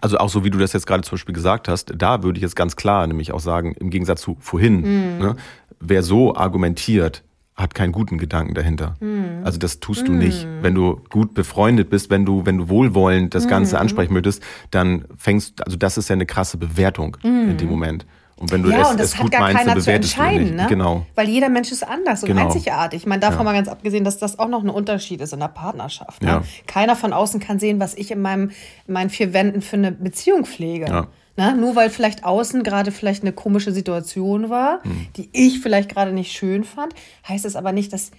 [0.00, 2.42] Also auch so, wie du das jetzt gerade zum Beispiel gesagt hast, da würde ich
[2.42, 5.18] jetzt ganz klar nämlich auch sagen, im Gegensatz zu vorhin, mhm.
[5.18, 5.36] ne,
[5.80, 7.22] wer so argumentiert,
[7.56, 8.96] hat keinen guten Gedanken dahinter.
[9.00, 9.40] Mhm.
[9.44, 10.18] Also das tust du mhm.
[10.18, 10.46] nicht.
[10.60, 13.82] Wenn du gut befreundet bist, wenn du, wenn du wohlwollend das Ganze mhm.
[13.82, 17.70] ansprechen möchtest, dann fängst, also das ist ja eine krasse Bewertung in dem.
[17.70, 18.06] Moment.
[18.38, 20.66] Und wenn du ja, es, und das es hat gar meinst, keiner zu entscheiden, ne?
[20.68, 21.06] Genau.
[21.14, 22.44] Weil jeder Mensch ist anders und genau.
[22.44, 23.00] einzigartig.
[23.00, 23.44] Ich meine, davon ja.
[23.44, 26.22] mal ganz abgesehen, dass das auch noch ein Unterschied ist in der Partnerschaft.
[26.22, 26.28] Ne?
[26.28, 26.42] Ja.
[26.66, 28.50] Keiner von außen kann sehen, was ich in, meinem,
[28.86, 30.84] in meinen vier Wänden für eine Beziehung pflege.
[30.86, 31.06] Ja.
[31.36, 31.60] Na, ne?
[31.60, 35.06] nur weil vielleicht außen gerade vielleicht eine komische Situation war, mhm.
[35.16, 36.94] die ich vielleicht gerade nicht schön fand,
[37.28, 38.10] heißt es aber nicht, dass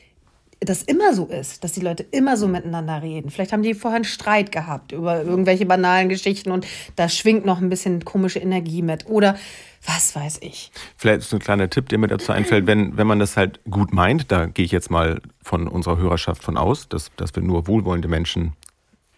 [0.59, 3.29] das immer so ist, dass die Leute immer so miteinander reden.
[3.29, 6.65] Vielleicht haben die vorher einen Streit gehabt über irgendwelche banalen Geschichten und
[6.95, 9.07] da schwingt noch ein bisschen komische Energie mit.
[9.07, 9.37] Oder
[9.85, 10.71] was weiß ich.
[10.97, 13.93] Vielleicht ist ein kleiner Tipp, der mir dazu einfällt, wenn, wenn man das halt gut
[13.93, 17.67] meint, da gehe ich jetzt mal von unserer Hörerschaft von aus, dass, dass wir nur
[17.67, 18.53] wohlwollende Menschen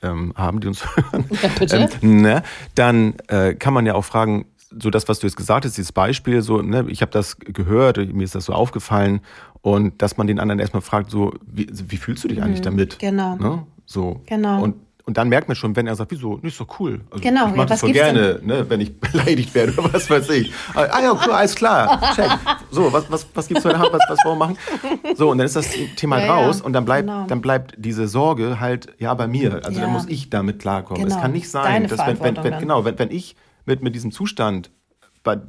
[0.01, 1.89] ähm, haben, die uns hören, ja, bitte.
[2.01, 2.43] Ähm, ne,
[2.75, 4.45] dann äh, kann man ja auch fragen,
[4.79, 7.97] so das, was du jetzt gesagt hast, dieses Beispiel, so, ne, ich habe das gehört,
[7.97, 9.21] mir ist das so aufgefallen
[9.61, 12.65] und dass man den anderen erstmal fragt, so, wie, wie fühlst du dich eigentlich mhm,
[12.65, 12.99] damit?
[12.99, 13.35] Genau.
[13.35, 13.65] Ne?
[13.85, 14.21] So.
[14.27, 14.63] Genau.
[14.63, 14.75] Und
[15.09, 17.01] und dann merkt man schon, wenn er sagt, wieso, nicht so cool.
[17.09, 20.07] Also, genau, ich mache ja, das voll gerne, ne, wenn ich beleidigt werde oder was
[20.07, 20.53] weiß ich.
[20.75, 22.29] Ah ja, cool, alles klar, check.
[22.69, 24.57] So, was, was, was gibt's heute, was, was wollen wir machen?
[25.15, 27.25] So, und dann ist das Thema ja, raus ja, und dann bleibt, genau.
[27.25, 29.61] dann bleibt diese Sorge halt, ja, bei mir.
[29.65, 31.03] Also dann muss ich damit klarkommen.
[31.03, 31.15] Genau.
[31.15, 33.95] Es kann nicht sein, Deine dass wenn, wenn, wenn, genau, wenn, wenn ich mit, mit
[33.95, 34.69] diesem Zustand
[35.35, 35.39] bei,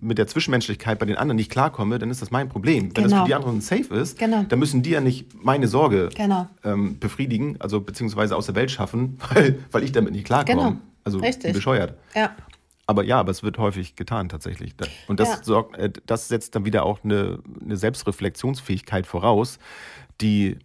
[0.00, 2.84] mit der Zwischenmenschlichkeit bei den anderen nicht klarkomme, dann ist das mein Problem.
[2.84, 3.02] Wenn genau.
[3.02, 3.26] das für genau.
[3.26, 4.44] die anderen safe ist, genau.
[4.44, 6.48] dann müssen die ja nicht meine Sorge genau.
[6.62, 10.62] ähm, befriedigen, also beziehungsweise aus der Welt schaffen, weil, weil ich damit nicht klarkomme.
[10.62, 10.76] Genau.
[11.02, 11.52] Also Richtig.
[11.52, 11.98] bescheuert.
[12.14, 12.34] Ja.
[12.86, 14.74] Aber ja, aber es wird häufig getan tatsächlich.
[15.08, 15.42] Und das, ja.
[15.42, 19.58] sorgt, äh, das setzt dann wieder auch eine, eine Selbstreflexionsfähigkeit voraus,
[20.20, 20.58] die,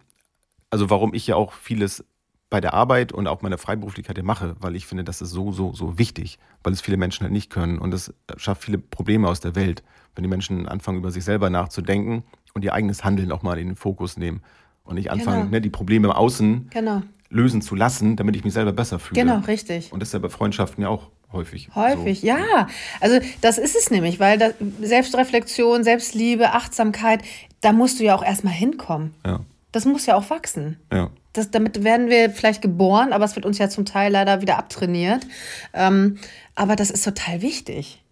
[0.70, 2.04] also warum ich ja auch vieles
[2.50, 5.72] bei der Arbeit und auch meiner Freiberuflichkeit mache, weil ich finde, das ist so, so,
[5.72, 9.40] so wichtig, weil es viele Menschen halt nicht können und es schafft viele Probleme aus
[9.40, 9.84] der Welt,
[10.16, 13.68] wenn die Menschen anfangen, über sich selber nachzudenken und ihr eigenes Handeln auch mal in
[13.68, 14.42] den Fokus nehmen
[14.82, 15.50] und nicht anfangen, genau.
[15.52, 17.02] ne, die Probleme im Außen genau.
[17.28, 19.20] lösen zu lassen, damit ich mich selber besser fühle.
[19.20, 19.92] Genau, richtig.
[19.92, 21.70] Und das ist ja bei Freundschaften ja auch häufig.
[21.76, 22.26] Häufig, so.
[22.26, 22.66] ja.
[23.00, 27.22] Also das ist es nämlich, weil das Selbstreflexion, Selbstliebe, Achtsamkeit,
[27.60, 29.14] da musst du ja auch erstmal hinkommen.
[29.24, 29.40] Ja.
[29.70, 30.78] Das muss ja auch wachsen.
[30.92, 34.42] Ja das, damit werden wir vielleicht geboren, aber es wird uns ja zum Teil leider
[34.42, 35.26] wieder abtrainiert.
[35.72, 36.18] Ähm,
[36.54, 38.02] aber das ist total wichtig.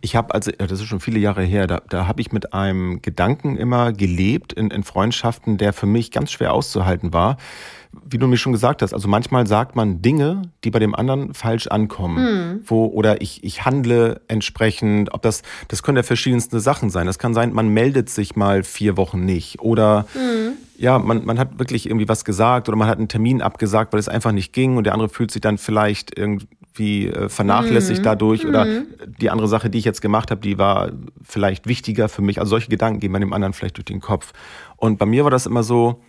[0.00, 3.02] Ich habe, also das ist schon viele Jahre her, da, da habe ich mit einem
[3.02, 7.36] Gedanken immer gelebt in, in Freundschaften, der für mich ganz schwer auszuhalten war.
[8.04, 11.32] Wie du mir schon gesagt hast, also manchmal sagt man Dinge, die bei dem anderen
[11.32, 12.60] falsch ankommen, hm.
[12.66, 17.06] wo oder ich ich handle entsprechend, ob das das können ja verschiedenste Sachen sein.
[17.06, 21.38] Das kann sein, man meldet sich mal vier Wochen nicht oder hm ja, man, man
[21.40, 24.52] hat wirklich irgendwie was gesagt oder man hat einen Termin abgesagt, weil es einfach nicht
[24.52, 26.16] ging und der andere fühlt sich dann vielleicht
[26.78, 28.04] irgendwie äh, vernachlässigt mhm.
[28.04, 28.86] dadurch oder mhm.
[29.20, 32.38] die andere Sache, die ich jetzt gemacht habe, die war vielleicht wichtiger für mich.
[32.38, 34.32] Also solche Gedanken gehen bei dem anderen vielleicht durch den Kopf.
[34.76, 36.02] Und bei mir war das immer so,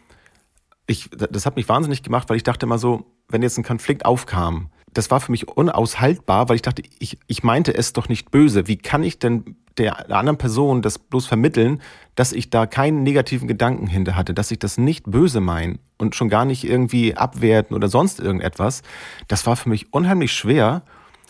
[0.88, 4.06] ich, das hat mich wahnsinnig gemacht, weil ich dachte immer so, wenn jetzt ein Konflikt
[4.06, 8.32] aufkam, das war für mich unaushaltbar, weil ich dachte, ich, ich meinte es doch nicht
[8.32, 8.68] böse.
[8.68, 11.82] Wie kann ich denn der anderen Person das bloß vermitteln,
[12.16, 16.16] dass ich da keinen negativen Gedanken hinter hatte, dass ich das nicht böse meine und
[16.16, 18.84] schon gar nicht irgendwie abwerten oder sonst irgendetwas.
[19.28, 20.84] Das war für mich unheimlich schwer,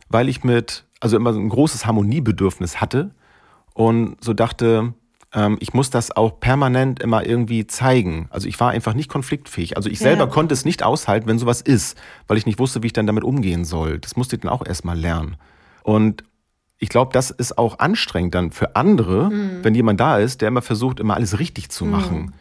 [0.09, 3.11] weil ich mit, also immer so ein großes Harmoniebedürfnis hatte
[3.73, 4.93] und so dachte,
[5.33, 8.27] ähm, ich muss das auch permanent immer irgendwie zeigen.
[8.31, 9.77] Also ich war einfach nicht konfliktfähig.
[9.77, 10.29] Also ich selber ja.
[10.29, 13.23] konnte es nicht aushalten, wenn sowas ist, weil ich nicht wusste, wie ich dann damit
[13.23, 13.99] umgehen soll.
[13.99, 15.37] Das musste ich dann auch erstmal lernen.
[15.83, 16.23] Und
[16.79, 19.63] ich glaube, das ist auch anstrengend dann für andere, mhm.
[19.63, 22.17] wenn jemand da ist, der immer versucht, immer alles richtig zu machen.
[22.17, 22.33] Mhm.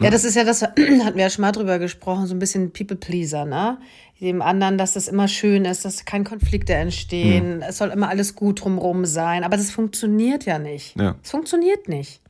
[0.00, 2.72] Ja, das ist ja das, hatten wir ja schon mal drüber gesprochen, so ein bisschen
[2.72, 3.78] People-Pleaser, ne?
[4.20, 7.62] Dem anderen, dass das immer schön ist, dass keine Konflikte entstehen, mhm.
[7.62, 9.44] es soll immer alles gut drumherum sein.
[9.44, 10.96] Aber das funktioniert ja nicht.
[10.96, 11.14] Ja.
[11.22, 12.20] Es funktioniert nicht.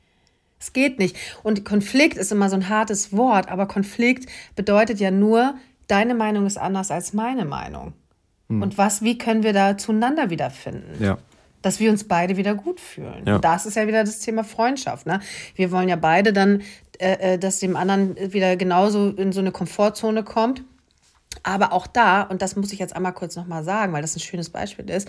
[0.60, 1.16] Es geht nicht.
[1.42, 5.54] Und Konflikt ist immer so ein hartes Wort, aber Konflikt bedeutet ja nur,
[5.86, 7.94] deine Meinung ist anders als meine Meinung.
[8.48, 8.62] Hm.
[8.62, 11.02] Und was, wie können wir da zueinander wiederfinden?
[11.02, 11.18] Ja.
[11.62, 13.24] Dass wir uns beide wieder gut fühlen.
[13.26, 13.38] Ja.
[13.38, 15.06] Das ist ja wieder das Thema Freundschaft.
[15.06, 15.20] Ne?
[15.54, 16.62] Wir wollen ja beide dann,
[16.98, 20.62] äh, äh dass dem anderen wieder genauso in so eine Komfortzone kommt.
[21.42, 24.20] Aber auch da, und das muss ich jetzt einmal kurz nochmal sagen, weil das ein
[24.20, 25.08] schönes Beispiel ist,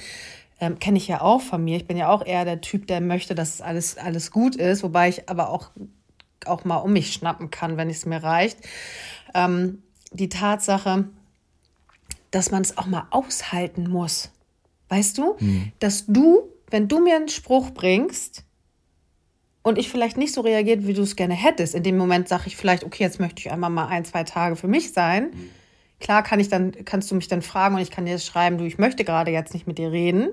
[0.60, 1.78] ähm, kenne ich ja auch von mir.
[1.78, 5.10] Ich bin ja auch eher der Typ, der möchte, dass alles, alles gut ist, wobei
[5.10, 5.72] ich aber auch,
[6.46, 8.60] auch mal um mich schnappen kann, wenn es mir reicht.
[9.34, 11.06] Ähm, die Tatsache,
[12.32, 14.32] dass man es auch mal aushalten muss.
[14.90, 15.72] Weißt du, hm.
[15.80, 18.44] dass du, wenn du mir einen Spruch bringst
[19.64, 22.44] und ich vielleicht nicht so reagiert, wie du es gerne hättest, in dem Moment sage
[22.48, 25.32] ich vielleicht, okay, jetzt möchte ich einmal mal ein, zwei Tage für mich sein.
[25.32, 25.50] Hm.
[26.00, 28.64] Klar kann ich dann, kannst du mich dann fragen und ich kann dir schreiben, du,
[28.64, 30.30] ich möchte gerade jetzt nicht mit dir reden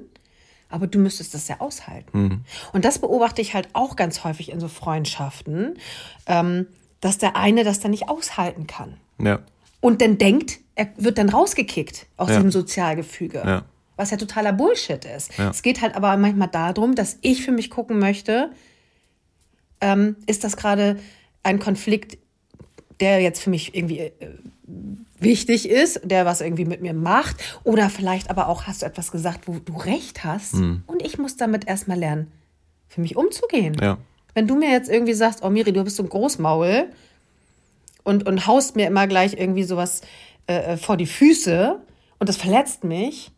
[0.68, 2.18] aber du müsstest das ja aushalten.
[2.18, 2.40] Mhm.
[2.72, 5.78] Und das beobachte ich halt auch ganz häufig in so Freundschaften,
[6.26, 6.66] ähm,
[7.00, 8.96] dass der eine das dann nicht aushalten kann.
[9.20, 9.40] Ja.
[9.80, 12.36] Und dann denkt, er wird dann rausgekickt aus ja.
[12.36, 13.42] diesem Sozialgefüge.
[13.44, 13.64] Ja.
[13.96, 15.36] Was ja totaler Bullshit ist.
[15.38, 15.50] Ja.
[15.50, 18.50] Es geht halt aber manchmal darum, dass ich für mich gucken möchte,
[19.80, 20.98] ähm, ist das gerade
[21.42, 22.18] ein Konflikt,
[23.00, 24.12] der jetzt für mich irgendwie äh,
[25.18, 27.36] wichtig ist, der was irgendwie mit mir macht.
[27.64, 30.54] Oder vielleicht aber auch hast du etwas gesagt, wo du recht hast.
[30.54, 30.82] Mhm.
[30.86, 32.32] Und ich muss damit erstmal lernen,
[32.88, 33.76] für mich umzugehen.
[33.80, 33.98] Ja.
[34.34, 36.88] Wenn du mir jetzt irgendwie sagst, oh Miri, du bist so ein Großmaul
[38.02, 40.02] und, und haust mir immer gleich irgendwie sowas
[40.46, 41.80] äh, äh, vor die Füße
[42.18, 43.32] und das verletzt mich,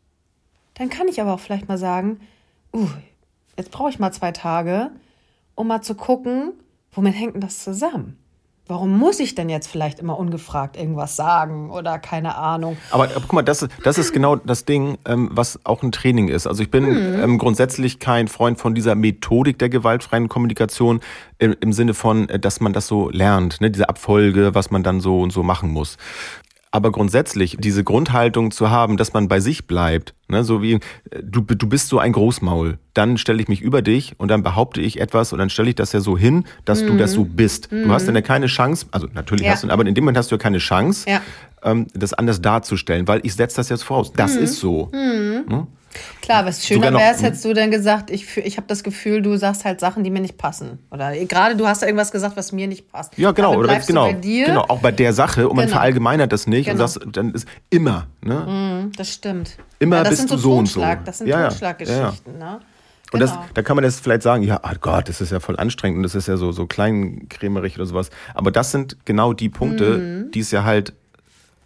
[0.78, 2.20] dann kann ich aber auch vielleicht mal sagen,
[2.74, 2.88] uh,
[3.56, 4.90] jetzt brauche ich mal zwei Tage,
[5.54, 6.52] um mal zu gucken,
[6.92, 8.16] womit hängt denn das zusammen?
[8.68, 12.76] Warum muss ich denn jetzt vielleicht immer ungefragt irgendwas sagen oder keine Ahnung?
[12.90, 16.28] Aber, aber guck mal, das, das ist genau das Ding, ähm, was auch ein Training
[16.28, 16.46] ist.
[16.46, 17.22] Also ich bin hm.
[17.22, 21.00] ähm, grundsätzlich kein Freund von dieser Methodik der gewaltfreien Kommunikation
[21.38, 23.70] im, im Sinne von, äh, dass man das so lernt, ne?
[23.70, 25.96] diese Abfolge, was man dann so und so machen muss.
[26.70, 30.81] Aber grundsätzlich diese Grundhaltung zu haben, dass man bei sich bleibt, ne, so wie
[31.22, 34.81] du, du bist so ein Großmaul, dann stelle ich mich über dich und dann behaupte
[34.81, 36.88] ich etwas und dann stelle ich das ja so hin, dass mhm.
[36.88, 37.37] du das so mhm.
[37.37, 37.72] bist.
[37.72, 37.85] Mhm.
[37.85, 39.52] Du hast dann ja keine Chance, also natürlich ja.
[39.52, 41.22] hast du, aber in dem Moment hast du ja keine Chance, ja.
[41.62, 44.12] ähm, das anders darzustellen, weil ich setze das jetzt voraus.
[44.12, 44.42] Das mhm.
[44.42, 44.90] ist so.
[44.92, 45.44] Mhm.
[45.48, 45.66] Ne?
[46.22, 49.37] Klar, was schöner wäre es, hättest du dann gesagt, ich, ich habe das Gefühl, du
[49.37, 50.78] sagst halt Sachen, die mir nicht passen.
[50.90, 53.16] Oder gerade du hast da irgendwas gesagt, was mir nicht passt.
[53.16, 53.54] Ja, genau.
[53.54, 55.62] oder genau, genau, auch bei der Sache und genau.
[55.62, 56.74] man verallgemeinert das nicht genau.
[56.74, 58.06] und das dann ist immer.
[58.22, 58.88] Ne?
[58.88, 59.56] Mm, das stimmt.
[59.78, 60.84] Immer ja, das bist sind du so, und so.
[61.04, 62.38] Das sind ja, Totschlaggeschichten.
[62.38, 62.61] Ja, ne?
[63.12, 63.44] Und das, genau.
[63.54, 66.02] da kann man jetzt vielleicht sagen, ja, oh Gott, das ist ja voll anstrengend und
[66.02, 68.11] das ist ja so, so kleinkrämerig oder sowas.
[68.34, 70.30] Aber das sind genau die Punkte, mhm.
[70.30, 70.92] die es ja halt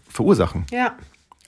[0.09, 0.67] verursachen.
[0.71, 0.95] Ja.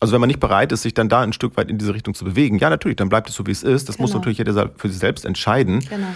[0.04, 2.12] Also wenn man nicht bereit ist, sich dann da ein Stück weit in diese Richtung
[2.12, 3.88] zu bewegen, ja natürlich, dann bleibt es so, wie es ist.
[3.88, 4.04] Das genau.
[4.06, 5.80] muss natürlich jeder für sich selbst entscheiden.
[5.80, 6.08] Genau.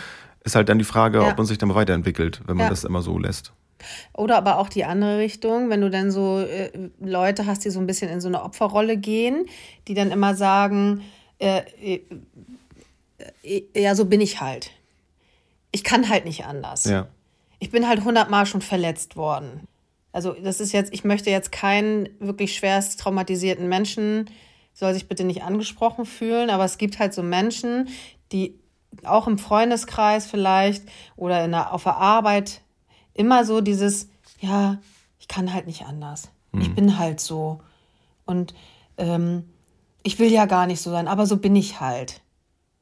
[0.45, 1.31] Ist halt dann die Frage, ja.
[1.31, 2.69] ob man sich dann weiterentwickelt, wenn man ja.
[2.69, 3.55] das immer so lässt.
[4.13, 7.81] Oder aber auch die andere Richtung, wenn du dann so äh, Leute hast, die so
[7.81, 9.47] ein bisschen in so eine Opferrolle gehen,
[9.87, 11.01] die dann immer sagen,
[11.39, 12.03] äh, äh,
[13.43, 14.71] äh ja, so bin ich halt.
[15.73, 16.85] Ich kann halt nicht anders.
[16.85, 17.07] Ja.
[17.59, 19.67] Ich bin halt hundertmal schon verletzt worden.
[20.19, 24.29] Also das ist jetzt, ich möchte jetzt keinen wirklich schwerst traumatisierten Menschen,
[24.75, 27.89] soll sich bitte nicht angesprochen fühlen, aber es gibt halt so Menschen,
[28.33, 28.59] die
[29.05, 30.83] auch im Freundeskreis vielleicht
[31.15, 32.63] oder in der, auf der Arbeit
[33.15, 34.09] immer so dieses,
[34.41, 34.79] ja,
[35.21, 36.33] ich kann halt nicht anders.
[36.51, 36.63] Mhm.
[36.63, 37.61] Ich bin halt so.
[38.27, 38.55] Und
[38.97, 39.45] ähm,
[40.03, 42.23] ich will ja gar nicht so sein, aber so bin ich halt.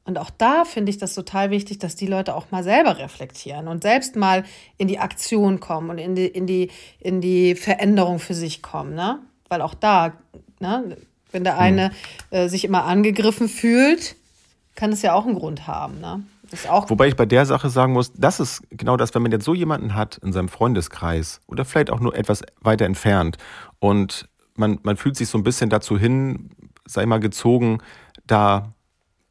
[0.07, 3.67] Und auch da finde ich das total wichtig, dass die Leute auch mal selber reflektieren
[3.67, 4.45] und selbst mal
[4.77, 8.95] in die Aktion kommen und in die, in die, in die Veränderung für sich kommen.
[8.95, 9.19] Ne?
[9.49, 10.13] Weil auch da,
[10.61, 10.95] ne,
[11.33, 11.89] wenn der eine
[12.31, 12.37] mhm.
[12.37, 14.15] äh, sich immer angegriffen fühlt,
[14.75, 15.99] kann es ja auch einen Grund haben.
[15.99, 16.23] Ne?
[16.87, 19.53] Wobei ich bei der Sache sagen muss, das ist genau das, wenn man jetzt so
[19.53, 23.37] jemanden hat in seinem Freundeskreis oder vielleicht auch nur etwas weiter entfernt
[23.79, 26.51] und man, man fühlt sich so ein bisschen dazu hin,
[26.85, 27.79] sei mal gezogen,
[28.25, 28.73] da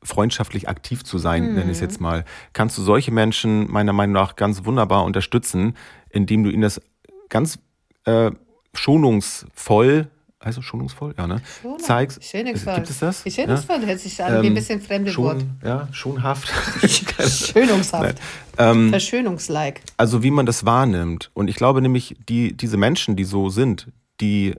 [0.06, 1.54] freundschaftlich aktiv zu sein, mhm.
[1.54, 5.74] nenne ich es jetzt mal, kannst du solche Menschen meiner Meinung nach ganz wunderbar unterstützen,
[6.10, 6.80] indem du ihnen das
[7.28, 7.58] ganz
[8.04, 8.30] äh,
[8.74, 10.08] schonungsvoll
[10.46, 11.14] heißt es schonungsvoll?
[11.18, 11.42] Ja, ne?
[11.60, 11.78] Schonung.
[11.80, 12.24] Zeigst.
[12.24, 12.74] Schönungsvoll.
[12.76, 13.22] Gibt es das?
[13.26, 13.86] Schönungsvoll ja?
[13.86, 15.44] hört sich an ähm, wie ein bisschen fremde schon, Wort.
[15.64, 16.48] Ja, schonhaft.
[17.28, 18.18] Schönungshaft.
[18.56, 19.80] Ähm, Verschönungslike.
[19.96, 21.30] Also wie man das wahrnimmt.
[21.34, 23.88] Und ich glaube nämlich, die, diese Menschen, die so sind,
[24.20, 24.54] die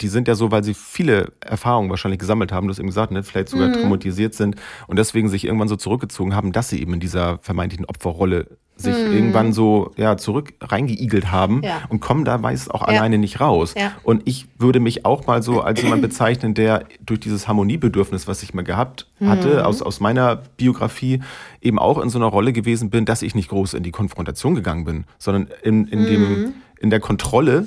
[0.00, 3.12] die sind ja so, weil sie viele Erfahrungen wahrscheinlich gesammelt haben, du hast eben gesagt,
[3.12, 3.74] ne, vielleicht sogar mhm.
[3.74, 4.56] traumatisiert sind
[4.86, 8.46] und deswegen sich irgendwann so zurückgezogen haben, dass sie eben in dieser vermeintlichen Opferrolle
[8.78, 9.12] sich mhm.
[9.12, 11.82] irgendwann so ja zurück reingeigelt haben ja.
[11.88, 12.86] und kommen da meist auch ja.
[12.88, 13.74] alleine nicht raus.
[13.76, 13.92] Ja.
[14.04, 18.42] Und ich würde mich auch mal so als jemand bezeichnen, der durch dieses Harmoniebedürfnis, was
[18.42, 19.60] ich mal gehabt hatte, mhm.
[19.62, 21.20] aus, aus meiner Biografie,
[21.60, 24.54] eben auch in so einer Rolle gewesen bin, dass ich nicht groß in die Konfrontation
[24.54, 26.54] gegangen bin, sondern in, in, dem, mhm.
[26.78, 27.66] in der Kontrolle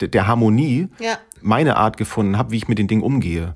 [0.00, 0.88] der, der Harmonie
[1.42, 3.54] meine Art gefunden habe, wie ich mit den Dingen umgehe.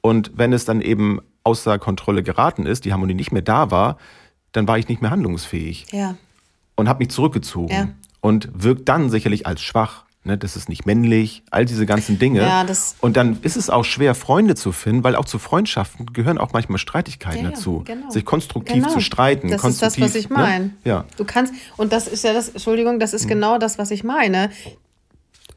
[0.00, 3.98] Und wenn es dann eben außer Kontrolle geraten ist, die Harmonie nicht mehr da war,
[4.52, 5.86] dann war ich nicht mehr handlungsfähig.
[5.92, 6.16] Ja
[6.76, 7.88] und habe mich zurückgezogen ja.
[8.20, 10.04] und wirkt dann sicherlich als schwach.
[10.22, 12.40] Ne, das ist nicht männlich, all diese ganzen Dinge.
[12.40, 12.66] Ja,
[13.00, 16.52] und dann ist es auch schwer, Freunde zu finden, weil auch zu Freundschaften gehören auch
[16.52, 17.84] manchmal Streitigkeiten ja, dazu.
[17.84, 18.10] Genau.
[18.10, 18.88] Sich konstruktiv genau.
[18.92, 19.48] zu streiten.
[19.52, 20.64] Das ist das, was ich meine.
[20.64, 20.70] Ne?
[20.82, 21.04] Ja.
[21.16, 23.28] Du kannst, und das ist ja das, Entschuldigung, das ist mhm.
[23.28, 24.50] genau das, was ich meine.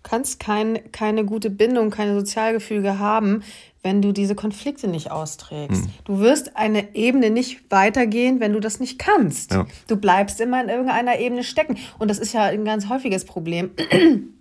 [0.02, 3.44] Du kannst kein, keine gute Bindung, keine Sozialgefüge haben,
[3.84, 5.86] wenn du diese Konflikte nicht austrägst.
[5.86, 5.92] Hm.
[6.06, 9.52] Du wirst eine Ebene nicht weitergehen, wenn du das nicht kannst.
[9.52, 9.66] Ja.
[9.88, 11.78] Du bleibst immer in irgendeiner Ebene stecken.
[11.98, 13.72] Und das ist ja ein ganz häufiges Problem.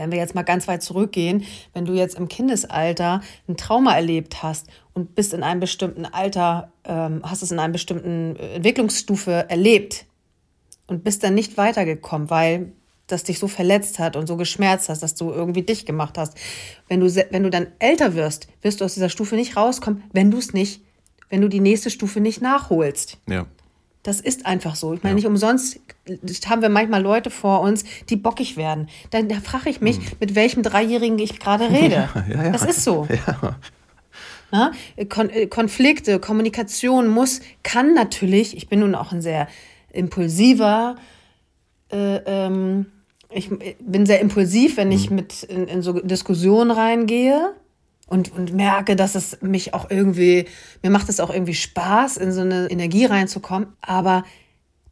[0.00, 4.42] wenn wir jetzt mal ganz weit zurückgehen, wenn du jetzt im Kindesalter ein Trauma erlebt
[4.42, 10.06] hast und bist in einem bestimmten Alter, ähm, hast es in einer bestimmten Entwicklungsstufe erlebt
[10.86, 12.72] und bist dann nicht weitergekommen, weil
[13.12, 16.36] das dich so verletzt hat und so geschmerzt hast, dass du irgendwie dich gemacht hast.
[16.88, 20.30] Wenn du, wenn du dann älter wirst, wirst du aus dieser Stufe nicht rauskommen, wenn
[20.30, 20.82] du es nicht,
[21.28, 23.18] wenn du die nächste Stufe nicht nachholst.
[23.28, 23.46] Ja.
[24.02, 24.94] Das ist einfach so.
[24.94, 25.16] Ich meine, ja.
[25.16, 25.78] nicht umsonst
[26.48, 28.88] haben wir manchmal Leute vor uns, die bockig werden.
[29.10, 30.04] Dann da frage ich mich, hm.
[30.20, 32.08] mit welchem Dreijährigen ich gerade rede.
[32.28, 33.06] Ja, ja, das ist so.
[34.50, 34.72] Na?
[35.08, 39.48] Kon äh, Konflikte, Kommunikation muss, kann natürlich, ich bin nun auch ein sehr
[39.92, 40.96] impulsiver,
[41.92, 42.86] äh, ähm,
[43.30, 45.16] ich bin sehr impulsiv, wenn ich mhm.
[45.16, 47.54] mit in, in so Diskussionen reingehe
[48.06, 50.46] und, und merke, dass es mich auch irgendwie,
[50.82, 53.68] mir macht es auch irgendwie Spaß, in so eine Energie reinzukommen.
[53.80, 54.24] Aber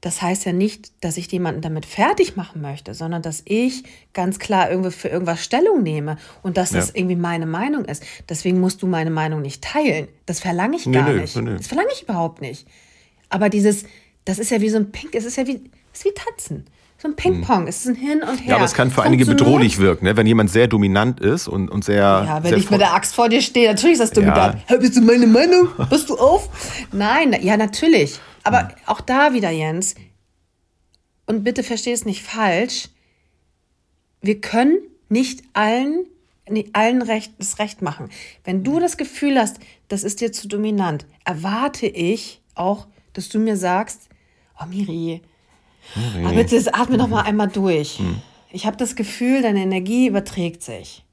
[0.00, 4.38] das heißt ja nicht, dass ich jemanden damit fertig machen möchte, sondern dass ich ganz
[4.38, 6.78] klar irgendwie für irgendwas Stellung nehme und dass ja.
[6.78, 8.04] das irgendwie meine Meinung ist.
[8.28, 10.06] Deswegen musst du meine Meinung nicht teilen.
[10.26, 11.34] Das verlange ich gar nee, nicht.
[11.34, 11.56] Nee.
[11.56, 12.68] Das verlange ich überhaupt nicht.
[13.28, 13.84] Aber dieses,
[14.24, 15.60] das ist ja wie so ein Pink, es ist ja wie,
[15.92, 16.66] ist wie Tanzen
[17.00, 17.68] so ein Ping-Pong.
[17.68, 18.48] Es ist ein Hin und Her.
[18.48, 20.16] Ja, aber es kann für einige bedrohlich wirken, ne?
[20.16, 22.02] wenn jemand sehr dominant ist und, und sehr.
[22.02, 24.60] Ja, wenn sehr ich mit der Axt vor dir stehe, natürlich ist das dominant.
[24.68, 24.76] Ja.
[24.76, 25.68] Bist du meine Meinung?
[25.90, 26.48] Bist du auf?
[26.92, 28.18] Nein, ja, natürlich.
[28.42, 28.68] Aber hm.
[28.86, 29.94] auch da wieder, Jens,
[31.26, 32.88] und bitte versteh es nicht falsch,
[34.20, 36.06] wir können nicht allen,
[36.72, 38.08] allen Recht, das Recht machen.
[38.42, 43.38] Wenn du das Gefühl hast, das ist dir zu dominant, erwarte ich auch, dass du
[43.38, 44.08] mir sagst,
[44.60, 45.22] oh Miri,
[45.94, 46.24] Okay.
[46.24, 47.98] Aber bitte atme doch mal einmal durch.
[47.98, 48.20] Hm.
[48.50, 51.04] Ich habe das Gefühl, deine Energie überträgt sich.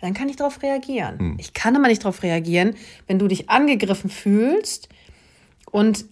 [0.00, 1.18] Dann kann ich darauf reagieren.
[1.18, 1.36] Hm.
[1.38, 2.76] Ich kann aber nicht darauf reagieren,
[3.06, 4.88] wenn du dich angegriffen fühlst
[5.70, 6.06] und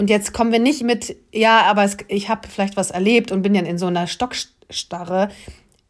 [0.00, 3.42] und jetzt kommen wir nicht mit, ja, aber es, ich habe vielleicht was erlebt und
[3.42, 5.28] bin dann in so einer Stockstarre.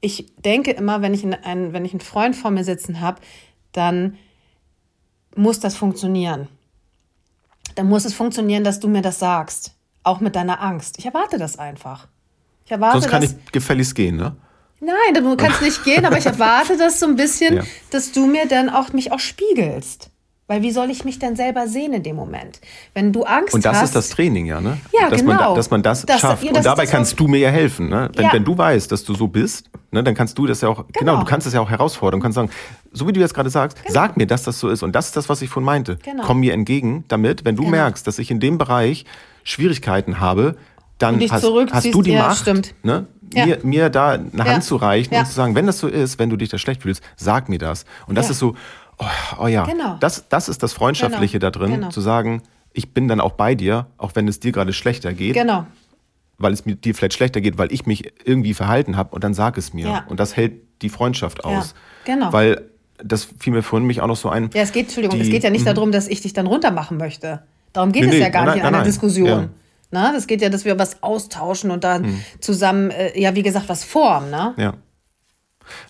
[0.01, 3.21] Ich denke immer, wenn ich, einen, wenn ich einen Freund vor mir sitzen habe,
[3.71, 4.19] dann
[5.37, 6.49] muss das funktionieren.
[7.77, 9.77] Dann muss es funktionieren, dass du mir das sagst.
[10.03, 10.99] Auch mit deiner Angst.
[10.99, 12.09] Ich erwarte das einfach.
[12.65, 14.37] Ich erwarte Sonst kann ich gefälligst gehen, ne?
[14.81, 17.63] Nein, du kannst nicht gehen, aber ich erwarte das so ein bisschen, ja.
[17.91, 20.11] dass du mir dann auch mich auch spiegelst.
[20.51, 22.61] Weil wie soll ich mich denn selber sehen in dem Moment?
[22.93, 23.55] Wenn du Angst hast.
[23.55, 24.79] Und das hast, ist das Training, ja, ne?
[24.93, 25.35] Ja, dass genau.
[25.35, 26.43] Man, dass man das, das schafft.
[26.43, 27.89] Ja, das und dabei kannst du mir ja helfen.
[27.89, 28.11] Ne?
[28.17, 28.33] Wenn, ja.
[28.33, 30.99] wenn du weißt, dass du so bist, ne, dann kannst du das ja auch, genau.
[30.99, 32.19] genau, du kannst das ja auch herausfordern.
[32.19, 32.51] Du kannst sagen,
[32.91, 33.95] so wie du jetzt gerade sagst, genau.
[33.95, 34.83] sag mir, dass das so ist.
[34.83, 35.99] Und das ist das, was ich von meinte.
[36.03, 36.25] Genau.
[36.25, 37.77] Komm mir entgegen damit, wenn du genau.
[37.77, 39.05] merkst, dass ich in dem Bereich
[39.51, 40.57] Schwierigkeiten habe,
[40.99, 42.47] dann hast, hast, du die ja, Macht,
[42.83, 43.07] ne?
[43.33, 43.47] Ja.
[43.47, 44.45] Mir, mir da eine ja.
[44.45, 46.83] Hand zu reichen und zu sagen, wenn das so ist, wenn du dich da schlecht
[46.83, 47.85] fühlst, sag mir das.
[48.09, 48.57] Und das ist so,
[48.99, 49.05] oh,
[49.43, 49.97] oh ja, genau.
[50.01, 51.51] das, das ist das Freundschaftliche genau.
[51.51, 51.89] da drin, genau.
[51.91, 55.35] zu sagen, ich bin dann auch bei dir, auch wenn es dir gerade schlechter geht.
[55.35, 55.65] Genau.
[56.39, 59.35] Weil es mir dir vielleicht schlechter geht, weil ich mich irgendwie verhalten habe und dann
[59.35, 60.05] sag es mir.
[60.09, 61.75] Und das hält die Freundschaft aus.
[62.05, 62.33] Genau.
[62.33, 62.63] Weil
[63.03, 64.51] das fiel mir vorhin mich auch noch so ein.
[64.55, 65.75] Ja, es geht, Entschuldigung, die, es geht ja nicht mhm.
[65.75, 67.43] darum, dass ich dich dann runtermachen möchte.
[67.73, 69.29] Darum geht nee, es ja gar nein, nicht in einer nein, Diskussion.
[69.29, 69.49] Ja.
[69.93, 72.21] Na, das geht ja, dass wir was austauschen und dann mhm.
[72.41, 74.31] zusammen, äh, ja, wie gesagt, was formen.
[74.31, 74.55] Ne?
[74.57, 74.75] Ja.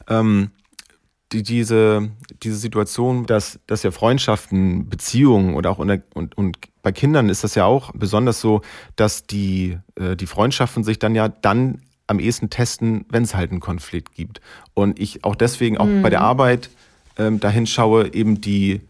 [0.09, 0.51] Ähm,
[1.33, 2.11] die, diese,
[2.43, 7.45] diese Situation, dass, dass ja Freundschaften, Beziehungen oder auch unter, und, und bei Kindern ist
[7.45, 8.63] das ja auch besonders so,
[8.97, 13.53] dass die, äh, die Freundschaften sich dann ja dann am ehesten testen, wenn es halt
[13.53, 14.41] einen Konflikt gibt.
[14.75, 16.03] Und ich auch deswegen auch mhm.
[16.03, 16.71] bei der Arbeit
[17.19, 18.81] ähm, dahin schaue, eben die,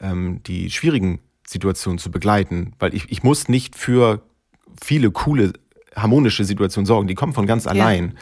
[0.00, 1.18] ähm, die schwierigen
[1.50, 2.72] Situationen zu begleiten.
[2.78, 4.22] Weil ich, ich muss nicht für
[4.80, 5.52] viele coole,
[5.96, 7.08] harmonische Situationen sorgen.
[7.08, 8.14] Die kommen von ganz allein.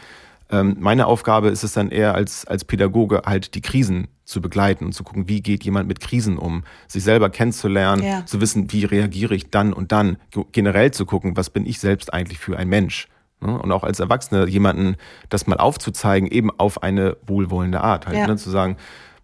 [0.51, 0.61] Ja.
[0.61, 4.87] Ähm, meine Aufgabe ist es dann eher als, als Pädagoge halt die Krisen zu begleiten
[4.87, 8.27] und zu gucken, wie geht jemand mit Krisen um, sich selber kennenzulernen, ja.
[8.27, 10.17] zu wissen, wie reagiere ich dann und dann,
[10.53, 13.09] generell zu gucken, was bin ich selbst eigentlich für ein Mensch.
[13.41, 13.59] Ne?
[13.59, 14.97] Und auch als Erwachsener jemanden
[15.29, 18.07] das mal aufzuzeigen, eben auf eine wohlwollende Art.
[18.07, 18.27] Halt, ja.
[18.27, 18.37] ne?
[18.37, 18.77] Zu sagen,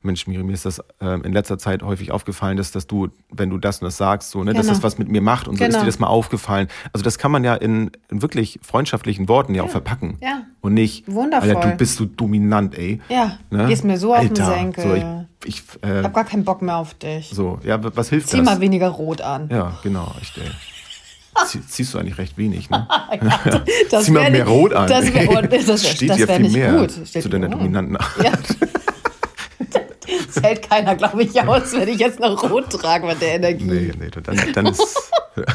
[0.04, 3.50] Mensch, Miri, mir ist das äh, in letzter Zeit häufig aufgefallen, dass, dass du, wenn
[3.50, 4.58] du das und das sagst, so, ne, genau.
[4.58, 5.76] dass das was mit mir macht und so genau.
[5.76, 6.68] ist dir das mal aufgefallen.
[6.92, 10.18] Also das kann man ja in, in wirklich freundschaftlichen Worten ja, ja, auch verpacken.
[10.20, 10.42] Ja.
[10.60, 11.56] Und nicht, Wundervoll.
[11.56, 13.00] Alter, du bist so dominant, ey.
[13.08, 13.66] Ja, ne?
[13.66, 14.84] gehst mir so Alter, auf den Senkel.
[14.84, 15.04] So, ich,
[15.44, 17.30] ich, äh, ich hab gar keinen Bock mehr auf dich.
[17.30, 18.46] So, ja, was hilft Zieh das?
[18.46, 19.48] Zieh mal weniger rot an.
[19.50, 20.50] Ja, genau, echt, ey.
[21.68, 22.86] ziehst du eigentlich recht wenig, ne?
[23.90, 24.88] ja, Zieh mal mehr Rot an.
[24.88, 26.90] Das, wär, das, das, steht das dir viel mehr gut.
[26.90, 28.22] zu deiner dominanten Art.
[28.22, 28.32] Ja.
[30.34, 33.64] Das hält keiner, glaube ich, aus, wenn ich jetzt noch rot trage mit der Energie.
[33.64, 35.12] Nee, nee, dann, dann ist.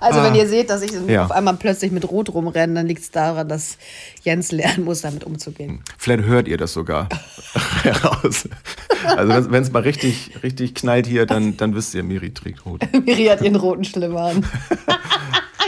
[0.00, 1.24] Also, ah, wenn ihr seht, dass ich ja.
[1.24, 3.78] auf einmal plötzlich mit Rot rumrenne, dann liegt es daran, dass
[4.22, 5.82] Jens lernen muss, damit umzugehen.
[5.96, 7.08] Vielleicht hört ihr das sogar
[7.82, 8.48] heraus.
[9.04, 12.82] Also, wenn es mal richtig, richtig knallt hier, dann, dann wisst ihr, Miri trägt Rot.
[13.04, 14.46] Miri hat ihren roten Schlimmer an.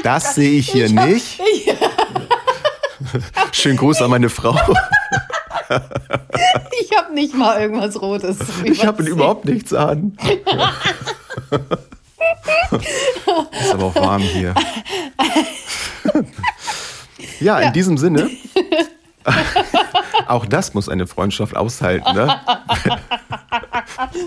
[0.05, 1.41] Das sehe ich hier ich hab, nicht.
[1.53, 1.75] Ich,
[3.53, 4.57] Schönen Gruß an meine Frau
[6.83, 8.39] ich habe nicht mal irgendwas Rotes.
[8.65, 10.17] Ich habe überhaupt nichts an.
[12.71, 14.55] ist aber auch warm hier.
[17.41, 17.71] Ja, in ja.
[17.71, 18.29] diesem Sinne.
[20.27, 22.39] auch das muss eine Freundschaft aushalten, ne?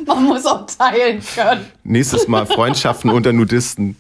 [0.08, 1.68] Man muss auch teilen können.
[1.84, 3.98] Nächstes Mal Freundschaften unter Nudisten.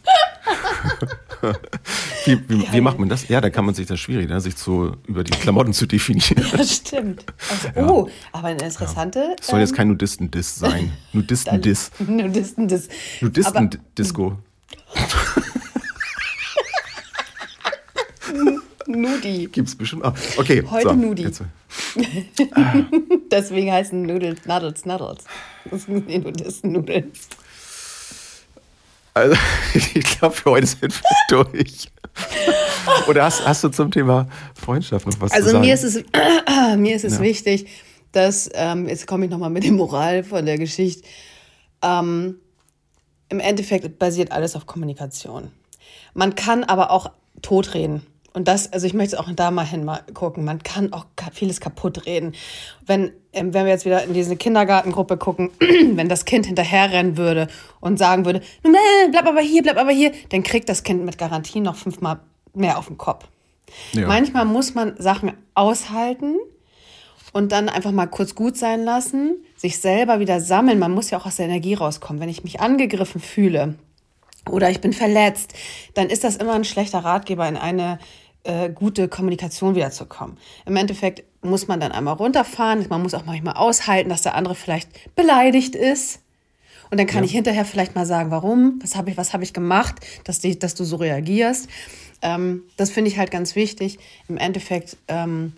[2.25, 3.27] Wie, wie, wie, macht man das?
[3.27, 4.39] Ja, da kann man sich das schwierig, ne?
[4.39, 6.45] sich zu, über die Klamotten zu definieren.
[6.51, 7.25] Ja, stimmt.
[7.49, 7.89] Also, ja.
[7.89, 9.19] Oh, aber eine interessante.
[9.19, 9.35] Ja.
[9.41, 10.93] Soll jetzt ähm, kein Nudisten-Diss sein.
[11.13, 11.91] Nudisten-Diss.
[11.99, 12.87] Nudisten-Diss.
[13.21, 14.37] Nudisten-Disco.
[18.87, 19.49] Nudi.
[19.51, 20.13] Gibt's bestimmt auch.
[20.37, 20.63] Okay.
[20.69, 21.27] Heute so, Nudi.
[23.31, 25.23] Deswegen heißen Nudeln Nuddles Nuddles.
[25.69, 27.11] Das sind die Nudisten-Nudeln.
[29.13, 29.35] Also,
[29.73, 31.01] ich glaube, für heute sind wir
[31.43, 31.91] durch.
[33.07, 35.57] Oder hast, hast du zum Thema Freundschaft noch was also zu sagen?
[35.57, 37.21] Also mir ist es, äh, mir ist es ja.
[37.21, 37.67] wichtig,
[38.11, 41.07] dass, ähm, jetzt komme ich nochmal mit dem Moral von der Geschichte,
[41.81, 42.35] ähm,
[43.29, 45.51] im Endeffekt basiert alles auf Kommunikation.
[46.13, 48.05] Man kann aber auch totreden.
[48.33, 50.43] Und das, also ich möchte auch da mal hin mal gucken.
[50.43, 52.33] Man kann auch vieles kaputt reden.
[52.85, 57.47] Wenn, ähm, wenn wir jetzt wieder in diese Kindergartengruppe gucken, wenn das Kind hinterherrennen würde
[57.79, 61.59] und sagen würde, bleib aber hier, bleib aber hier, dann kriegt das Kind mit Garantie
[61.59, 62.19] noch fünfmal
[62.55, 63.27] mehr auf den Kopf.
[63.93, 64.07] Ja.
[64.07, 66.37] Manchmal muss man Sachen aushalten
[67.33, 70.79] und dann einfach mal kurz gut sein lassen, sich selber wieder sammeln.
[70.79, 72.19] Man muss ja auch aus der Energie rauskommen.
[72.19, 73.75] Wenn ich mich angegriffen fühle,
[74.49, 75.53] oder ich bin verletzt,
[75.93, 77.99] dann ist das immer ein schlechter Ratgeber in eine
[78.43, 80.37] äh, gute Kommunikation wiederzukommen.
[80.65, 84.55] Im Endeffekt muss man dann einmal runterfahren, man muss auch manchmal aushalten, dass der andere
[84.55, 86.19] vielleicht beleidigt ist.
[86.91, 87.25] Und dann kann ja.
[87.25, 90.59] ich hinterher vielleicht mal sagen, warum, was habe ich, was habe ich gemacht, dass, die,
[90.59, 91.67] dass du so reagierst.
[92.21, 93.97] Ähm, das finde ich halt ganz wichtig.
[94.27, 95.53] Im Endeffekt, ähm,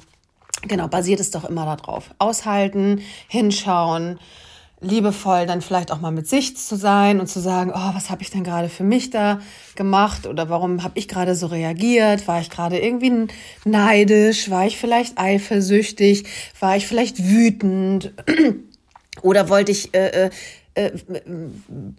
[0.61, 2.11] genau, basiert es doch immer darauf.
[2.19, 4.19] Aushalten, hinschauen,
[4.81, 8.21] liebevoll dann vielleicht auch mal mit sich zu sein und zu sagen, oh, was habe
[8.21, 9.39] ich denn gerade für mich da
[9.75, 12.27] gemacht oder warum habe ich gerade so reagiert?
[12.27, 13.27] War ich gerade irgendwie
[13.63, 14.49] neidisch?
[14.49, 16.25] War ich vielleicht eifersüchtig?
[16.59, 18.13] War ich vielleicht wütend?
[19.21, 20.29] oder wollte ich äh, äh,
[20.75, 20.91] äh,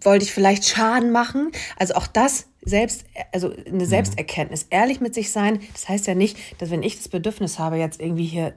[0.01, 1.51] wollte ich vielleicht Schaden machen?
[1.77, 3.85] Also auch das selbst, also eine mhm.
[3.85, 5.61] Selbsterkenntnis, ehrlich mit sich sein.
[5.73, 8.53] Das heißt ja nicht, dass wenn ich das Bedürfnis habe, jetzt irgendwie hier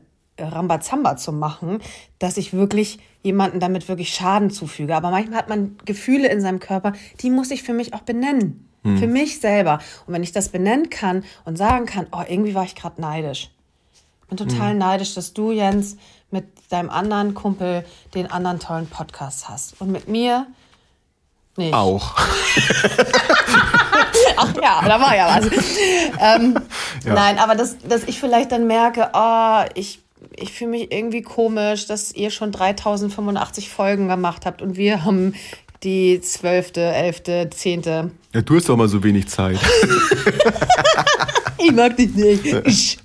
[0.48, 1.81] Rambazamba zu machen,
[2.18, 4.96] dass ich wirklich jemanden damit wirklich Schaden zufüge.
[4.96, 8.66] Aber manchmal hat man Gefühle in seinem Körper, die muss ich für mich auch benennen.
[8.83, 8.98] Hm.
[8.98, 9.81] Für mich selber.
[10.07, 13.51] Und wenn ich das benennen kann und sagen kann, oh, irgendwie war ich gerade neidisch.
[14.22, 14.78] Ich bin total hm.
[14.78, 15.97] neidisch, dass du, Jens,
[16.30, 17.84] mit deinem anderen Kumpel
[18.14, 19.80] den anderen tollen Podcast hast.
[19.80, 20.47] Und mit mir
[21.57, 21.74] nicht.
[21.74, 22.14] Auch.
[24.36, 25.47] Ach ja, da war ja was.
[26.20, 26.59] ähm,
[27.05, 27.14] ja.
[27.14, 30.03] Nein, aber dass, dass ich vielleicht dann merke, oh, ich
[30.37, 35.35] ich fühle mich irgendwie komisch, dass ihr schon 3085 Folgen gemacht habt und wir haben
[35.83, 38.11] die zwölfte, elfte, zehnte.
[38.35, 39.59] Ja, du hast doch mal so wenig Zeit.
[41.59, 42.99] ich mag dich nicht.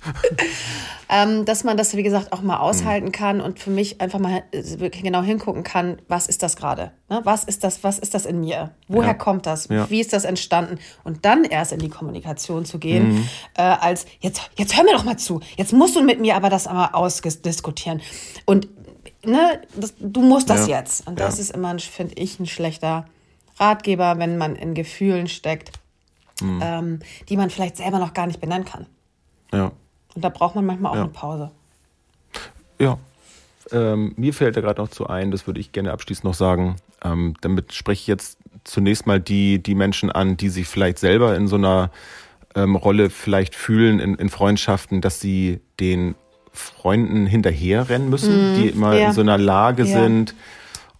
[1.08, 3.12] ähm, dass man das, wie gesagt, auch mal aushalten mhm.
[3.12, 6.92] kann und für mich einfach mal äh, genau hingucken kann, was ist das gerade?
[7.08, 7.20] Ne?
[7.24, 8.70] Was ist das, was ist das in mir?
[8.88, 9.14] Woher ja.
[9.14, 9.68] kommt das?
[9.68, 9.88] Ja.
[9.90, 10.78] Wie ist das entstanden?
[11.04, 13.28] Und dann erst in die Kommunikation zu gehen, mhm.
[13.54, 16.50] äh, als jetzt, jetzt hör mir doch mal zu, jetzt musst du mit mir aber
[16.50, 18.00] das einmal ausdiskutieren.
[18.44, 18.68] Und
[19.24, 20.78] ne, das, du musst das ja.
[20.78, 21.06] jetzt.
[21.06, 23.06] Und das ist immer, finde ich, ein schlechter
[23.58, 25.72] Ratgeber, wenn man in Gefühlen steckt,
[26.40, 26.60] mhm.
[26.62, 26.98] ähm,
[27.28, 28.86] die man vielleicht selber noch gar nicht benennen kann.
[29.52, 29.72] Ja.
[30.16, 31.02] Und da braucht man manchmal auch ja.
[31.02, 31.50] eine Pause.
[32.78, 32.98] Ja.
[33.70, 36.76] Ähm, mir fällt da gerade noch zu ein, das würde ich gerne abschließend noch sagen.
[37.04, 41.36] Ähm, damit spreche ich jetzt zunächst mal die, die Menschen an, die sich vielleicht selber
[41.36, 41.90] in so einer
[42.54, 46.14] ähm, Rolle vielleicht fühlen in, in Freundschaften, dass sie den
[46.52, 49.08] Freunden hinterherrennen müssen, mm, die immer ja.
[49.08, 50.00] in so einer Lage ja.
[50.00, 50.34] sind,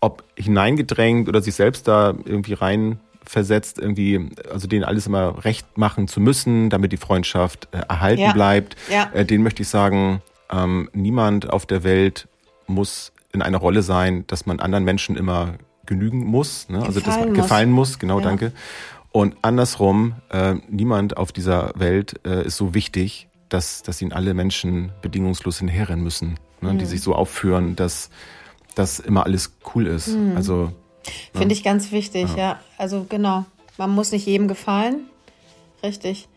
[0.01, 5.79] ob hineingedrängt oder sich selbst da irgendwie rein versetzt, irgendwie, also denen alles immer recht
[5.79, 8.33] machen zu müssen, damit die Freundschaft äh, erhalten ja.
[8.33, 8.77] bleibt.
[8.91, 9.11] Ja.
[9.13, 12.29] Äh, den möchte ich sagen, ähm, niemand auf der Welt
[12.67, 15.55] muss in einer Rolle sein, dass man anderen Menschen immer
[15.85, 16.83] genügen muss, ne?
[16.83, 17.39] also dass man muss.
[17.39, 18.25] gefallen muss, genau, ja.
[18.25, 18.53] danke.
[19.13, 24.35] Und andersrum, äh, niemand auf dieser Welt äh, ist so wichtig, dass, dass ihnen alle
[24.35, 26.73] Menschen bedingungslos hinherrennen müssen, ne?
[26.73, 26.79] Mhm.
[26.79, 28.11] die sich so aufführen, dass
[28.77, 30.09] dass immer alles cool ist.
[30.09, 30.37] Mhm.
[30.37, 30.73] Also
[31.35, 32.37] Finde ich ganz wichtig, ja.
[32.37, 32.61] ja.
[32.79, 33.45] Also genau.
[33.79, 35.07] Man muss nicht jedem gefallen.
[35.83, 36.29] Richtig.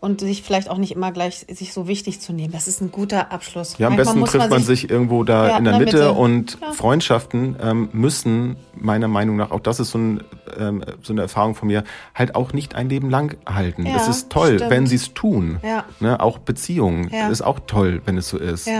[0.00, 2.54] Und sich vielleicht auch nicht immer gleich sich so wichtig zu nehmen.
[2.54, 3.76] Das ist ein guter Abschluss.
[3.76, 6.12] Ja, am Manchmal besten trifft man sich, irgendwo da ja, in der Mitte, Mitte.
[6.12, 6.72] und ja.
[6.72, 10.24] Freundschaften ähm, müssen meiner Meinung nach, auch das ist so, ein,
[10.58, 13.84] ähm, so, eine Erfahrung von mir, halt auch nicht ein Leben lang halten.
[13.84, 14.70] Es ist toll, stimmt.
[14.70, 15.60] wenn sie es tun.
[15.62, 15.84] Ja.
[16.00, 18.70] Ne, auch Beziehungen ist auch toll, wenn es so ist.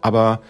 [0.00, 0.40] Aber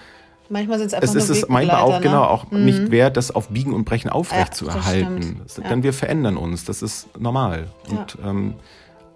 [0.49, 2.01] Manchmal sind es einfach es ist es manchmal auch ne?
[2.01, 2.65] genau auch mhm.
[2.65, 5.43] nicht wert, das auf Biegen und Brechen aufrecht ja, zu erhalten.
[5.57, 5.69] Ja.
[5.69, 7.67] Denn wir verändern uns, das ist normal.
[7.91, 7.99] Ja.
[7.99, 8.55] Und ähm,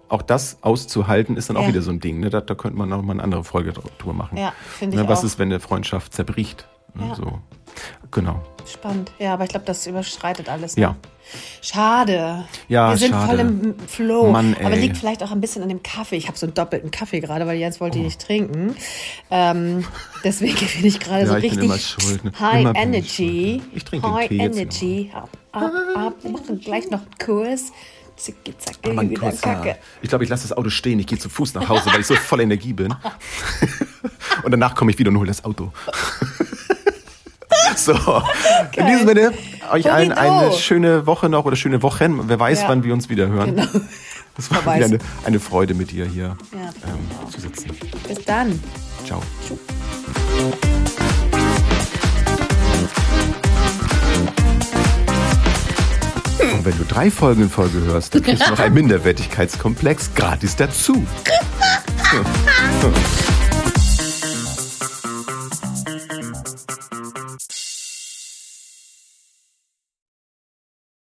[0.09, 2.19] auch das auszuhalten ist dann auch wieder so ein Ding.
[2.19, 2.29] Ne?
[2.29, 4.37] Da, da könnte man noch mal eine andere Folge drüber machen.
[4.37, 5.03] Ja, finde ne?
[5.03, 5.23] ich Was auch.
[5.23, 6.67] ist, wenn eine Freundschaft zerbricht?
[6.95, 7.13] Ne?
[7.15, 7.39] So.
[8.11, 8.41] Genau.
[8.71, 9.11] Spannend.
[9.19, 10.75] Ja, aber ich glaube, das überschreitet alles.
[10.75, 10.83] Ne?
[10.83, 10.95] Ja.
[11.61, 12.45] Schade.
[12.67, 13.27] Ja, Wir sind schade.
[13.27, 14.31] voll im Flow.
[14.31, 14.55] Mann.
[14.63, 16.15] Aber liegt vielleicht auch ein bisschen an dem Kaffee.
[16.15, 18.03] Ich habe so einen doppelten Kaffee gerade, weil Jens wollte oh.
[18.03, 18.75] nicht trinken.
[19.31, 19.85] Ähm,
[20.23, 22.31] deswegen bin ich gerade ja, so richtig schuld, ne?
[22.39, 23.61] High immer Energy.
[23.71, 25.11] Ich, ich trinke High Energy.
[25.13, 26.13] Ab, ab, ab.
[26.29, 27.71] Machen gleich noch einen Kurs.
[28.15, 29.69] Zicki, zacki, oh, wieder Kurs, Kacke.
[29.69, 29.75] Ja.
[30.03, 30.99] Ich glaube, ich lasse das Auto stehen.
[30.99, 32.93] Ich gehe zu Fuß nach Hause, weil ich so voller Energie bin.
[34.43, 35.71] und danach komme ich wieder und hole das Auto.
[37.75, 37.93] So,
[38.75, 39.31] in diesem Sinne,
[39.71, 42.27] euch allen eine schöne Woche noch oder schöne Wochen.
[42.27, 42.69] Wer weiß, ja.
[42.69, 43.55] wann wir uns wieder hören.
[43.55, 43.67] Genau.
[44.35, 47.69] Das war wieder eine, eine, Freude, mit dir hier ja, ähm, zu sitzen.
[48.07, 48.59] Bis dann.
[49.05, 49.21] Ciao.
[56.39, 60.55] Und wenn du drei Folgen in Folge hörst, dann kriegst du noch einen Minderwertigkeitskomplex gratis
[60.55, 61.05] dazu.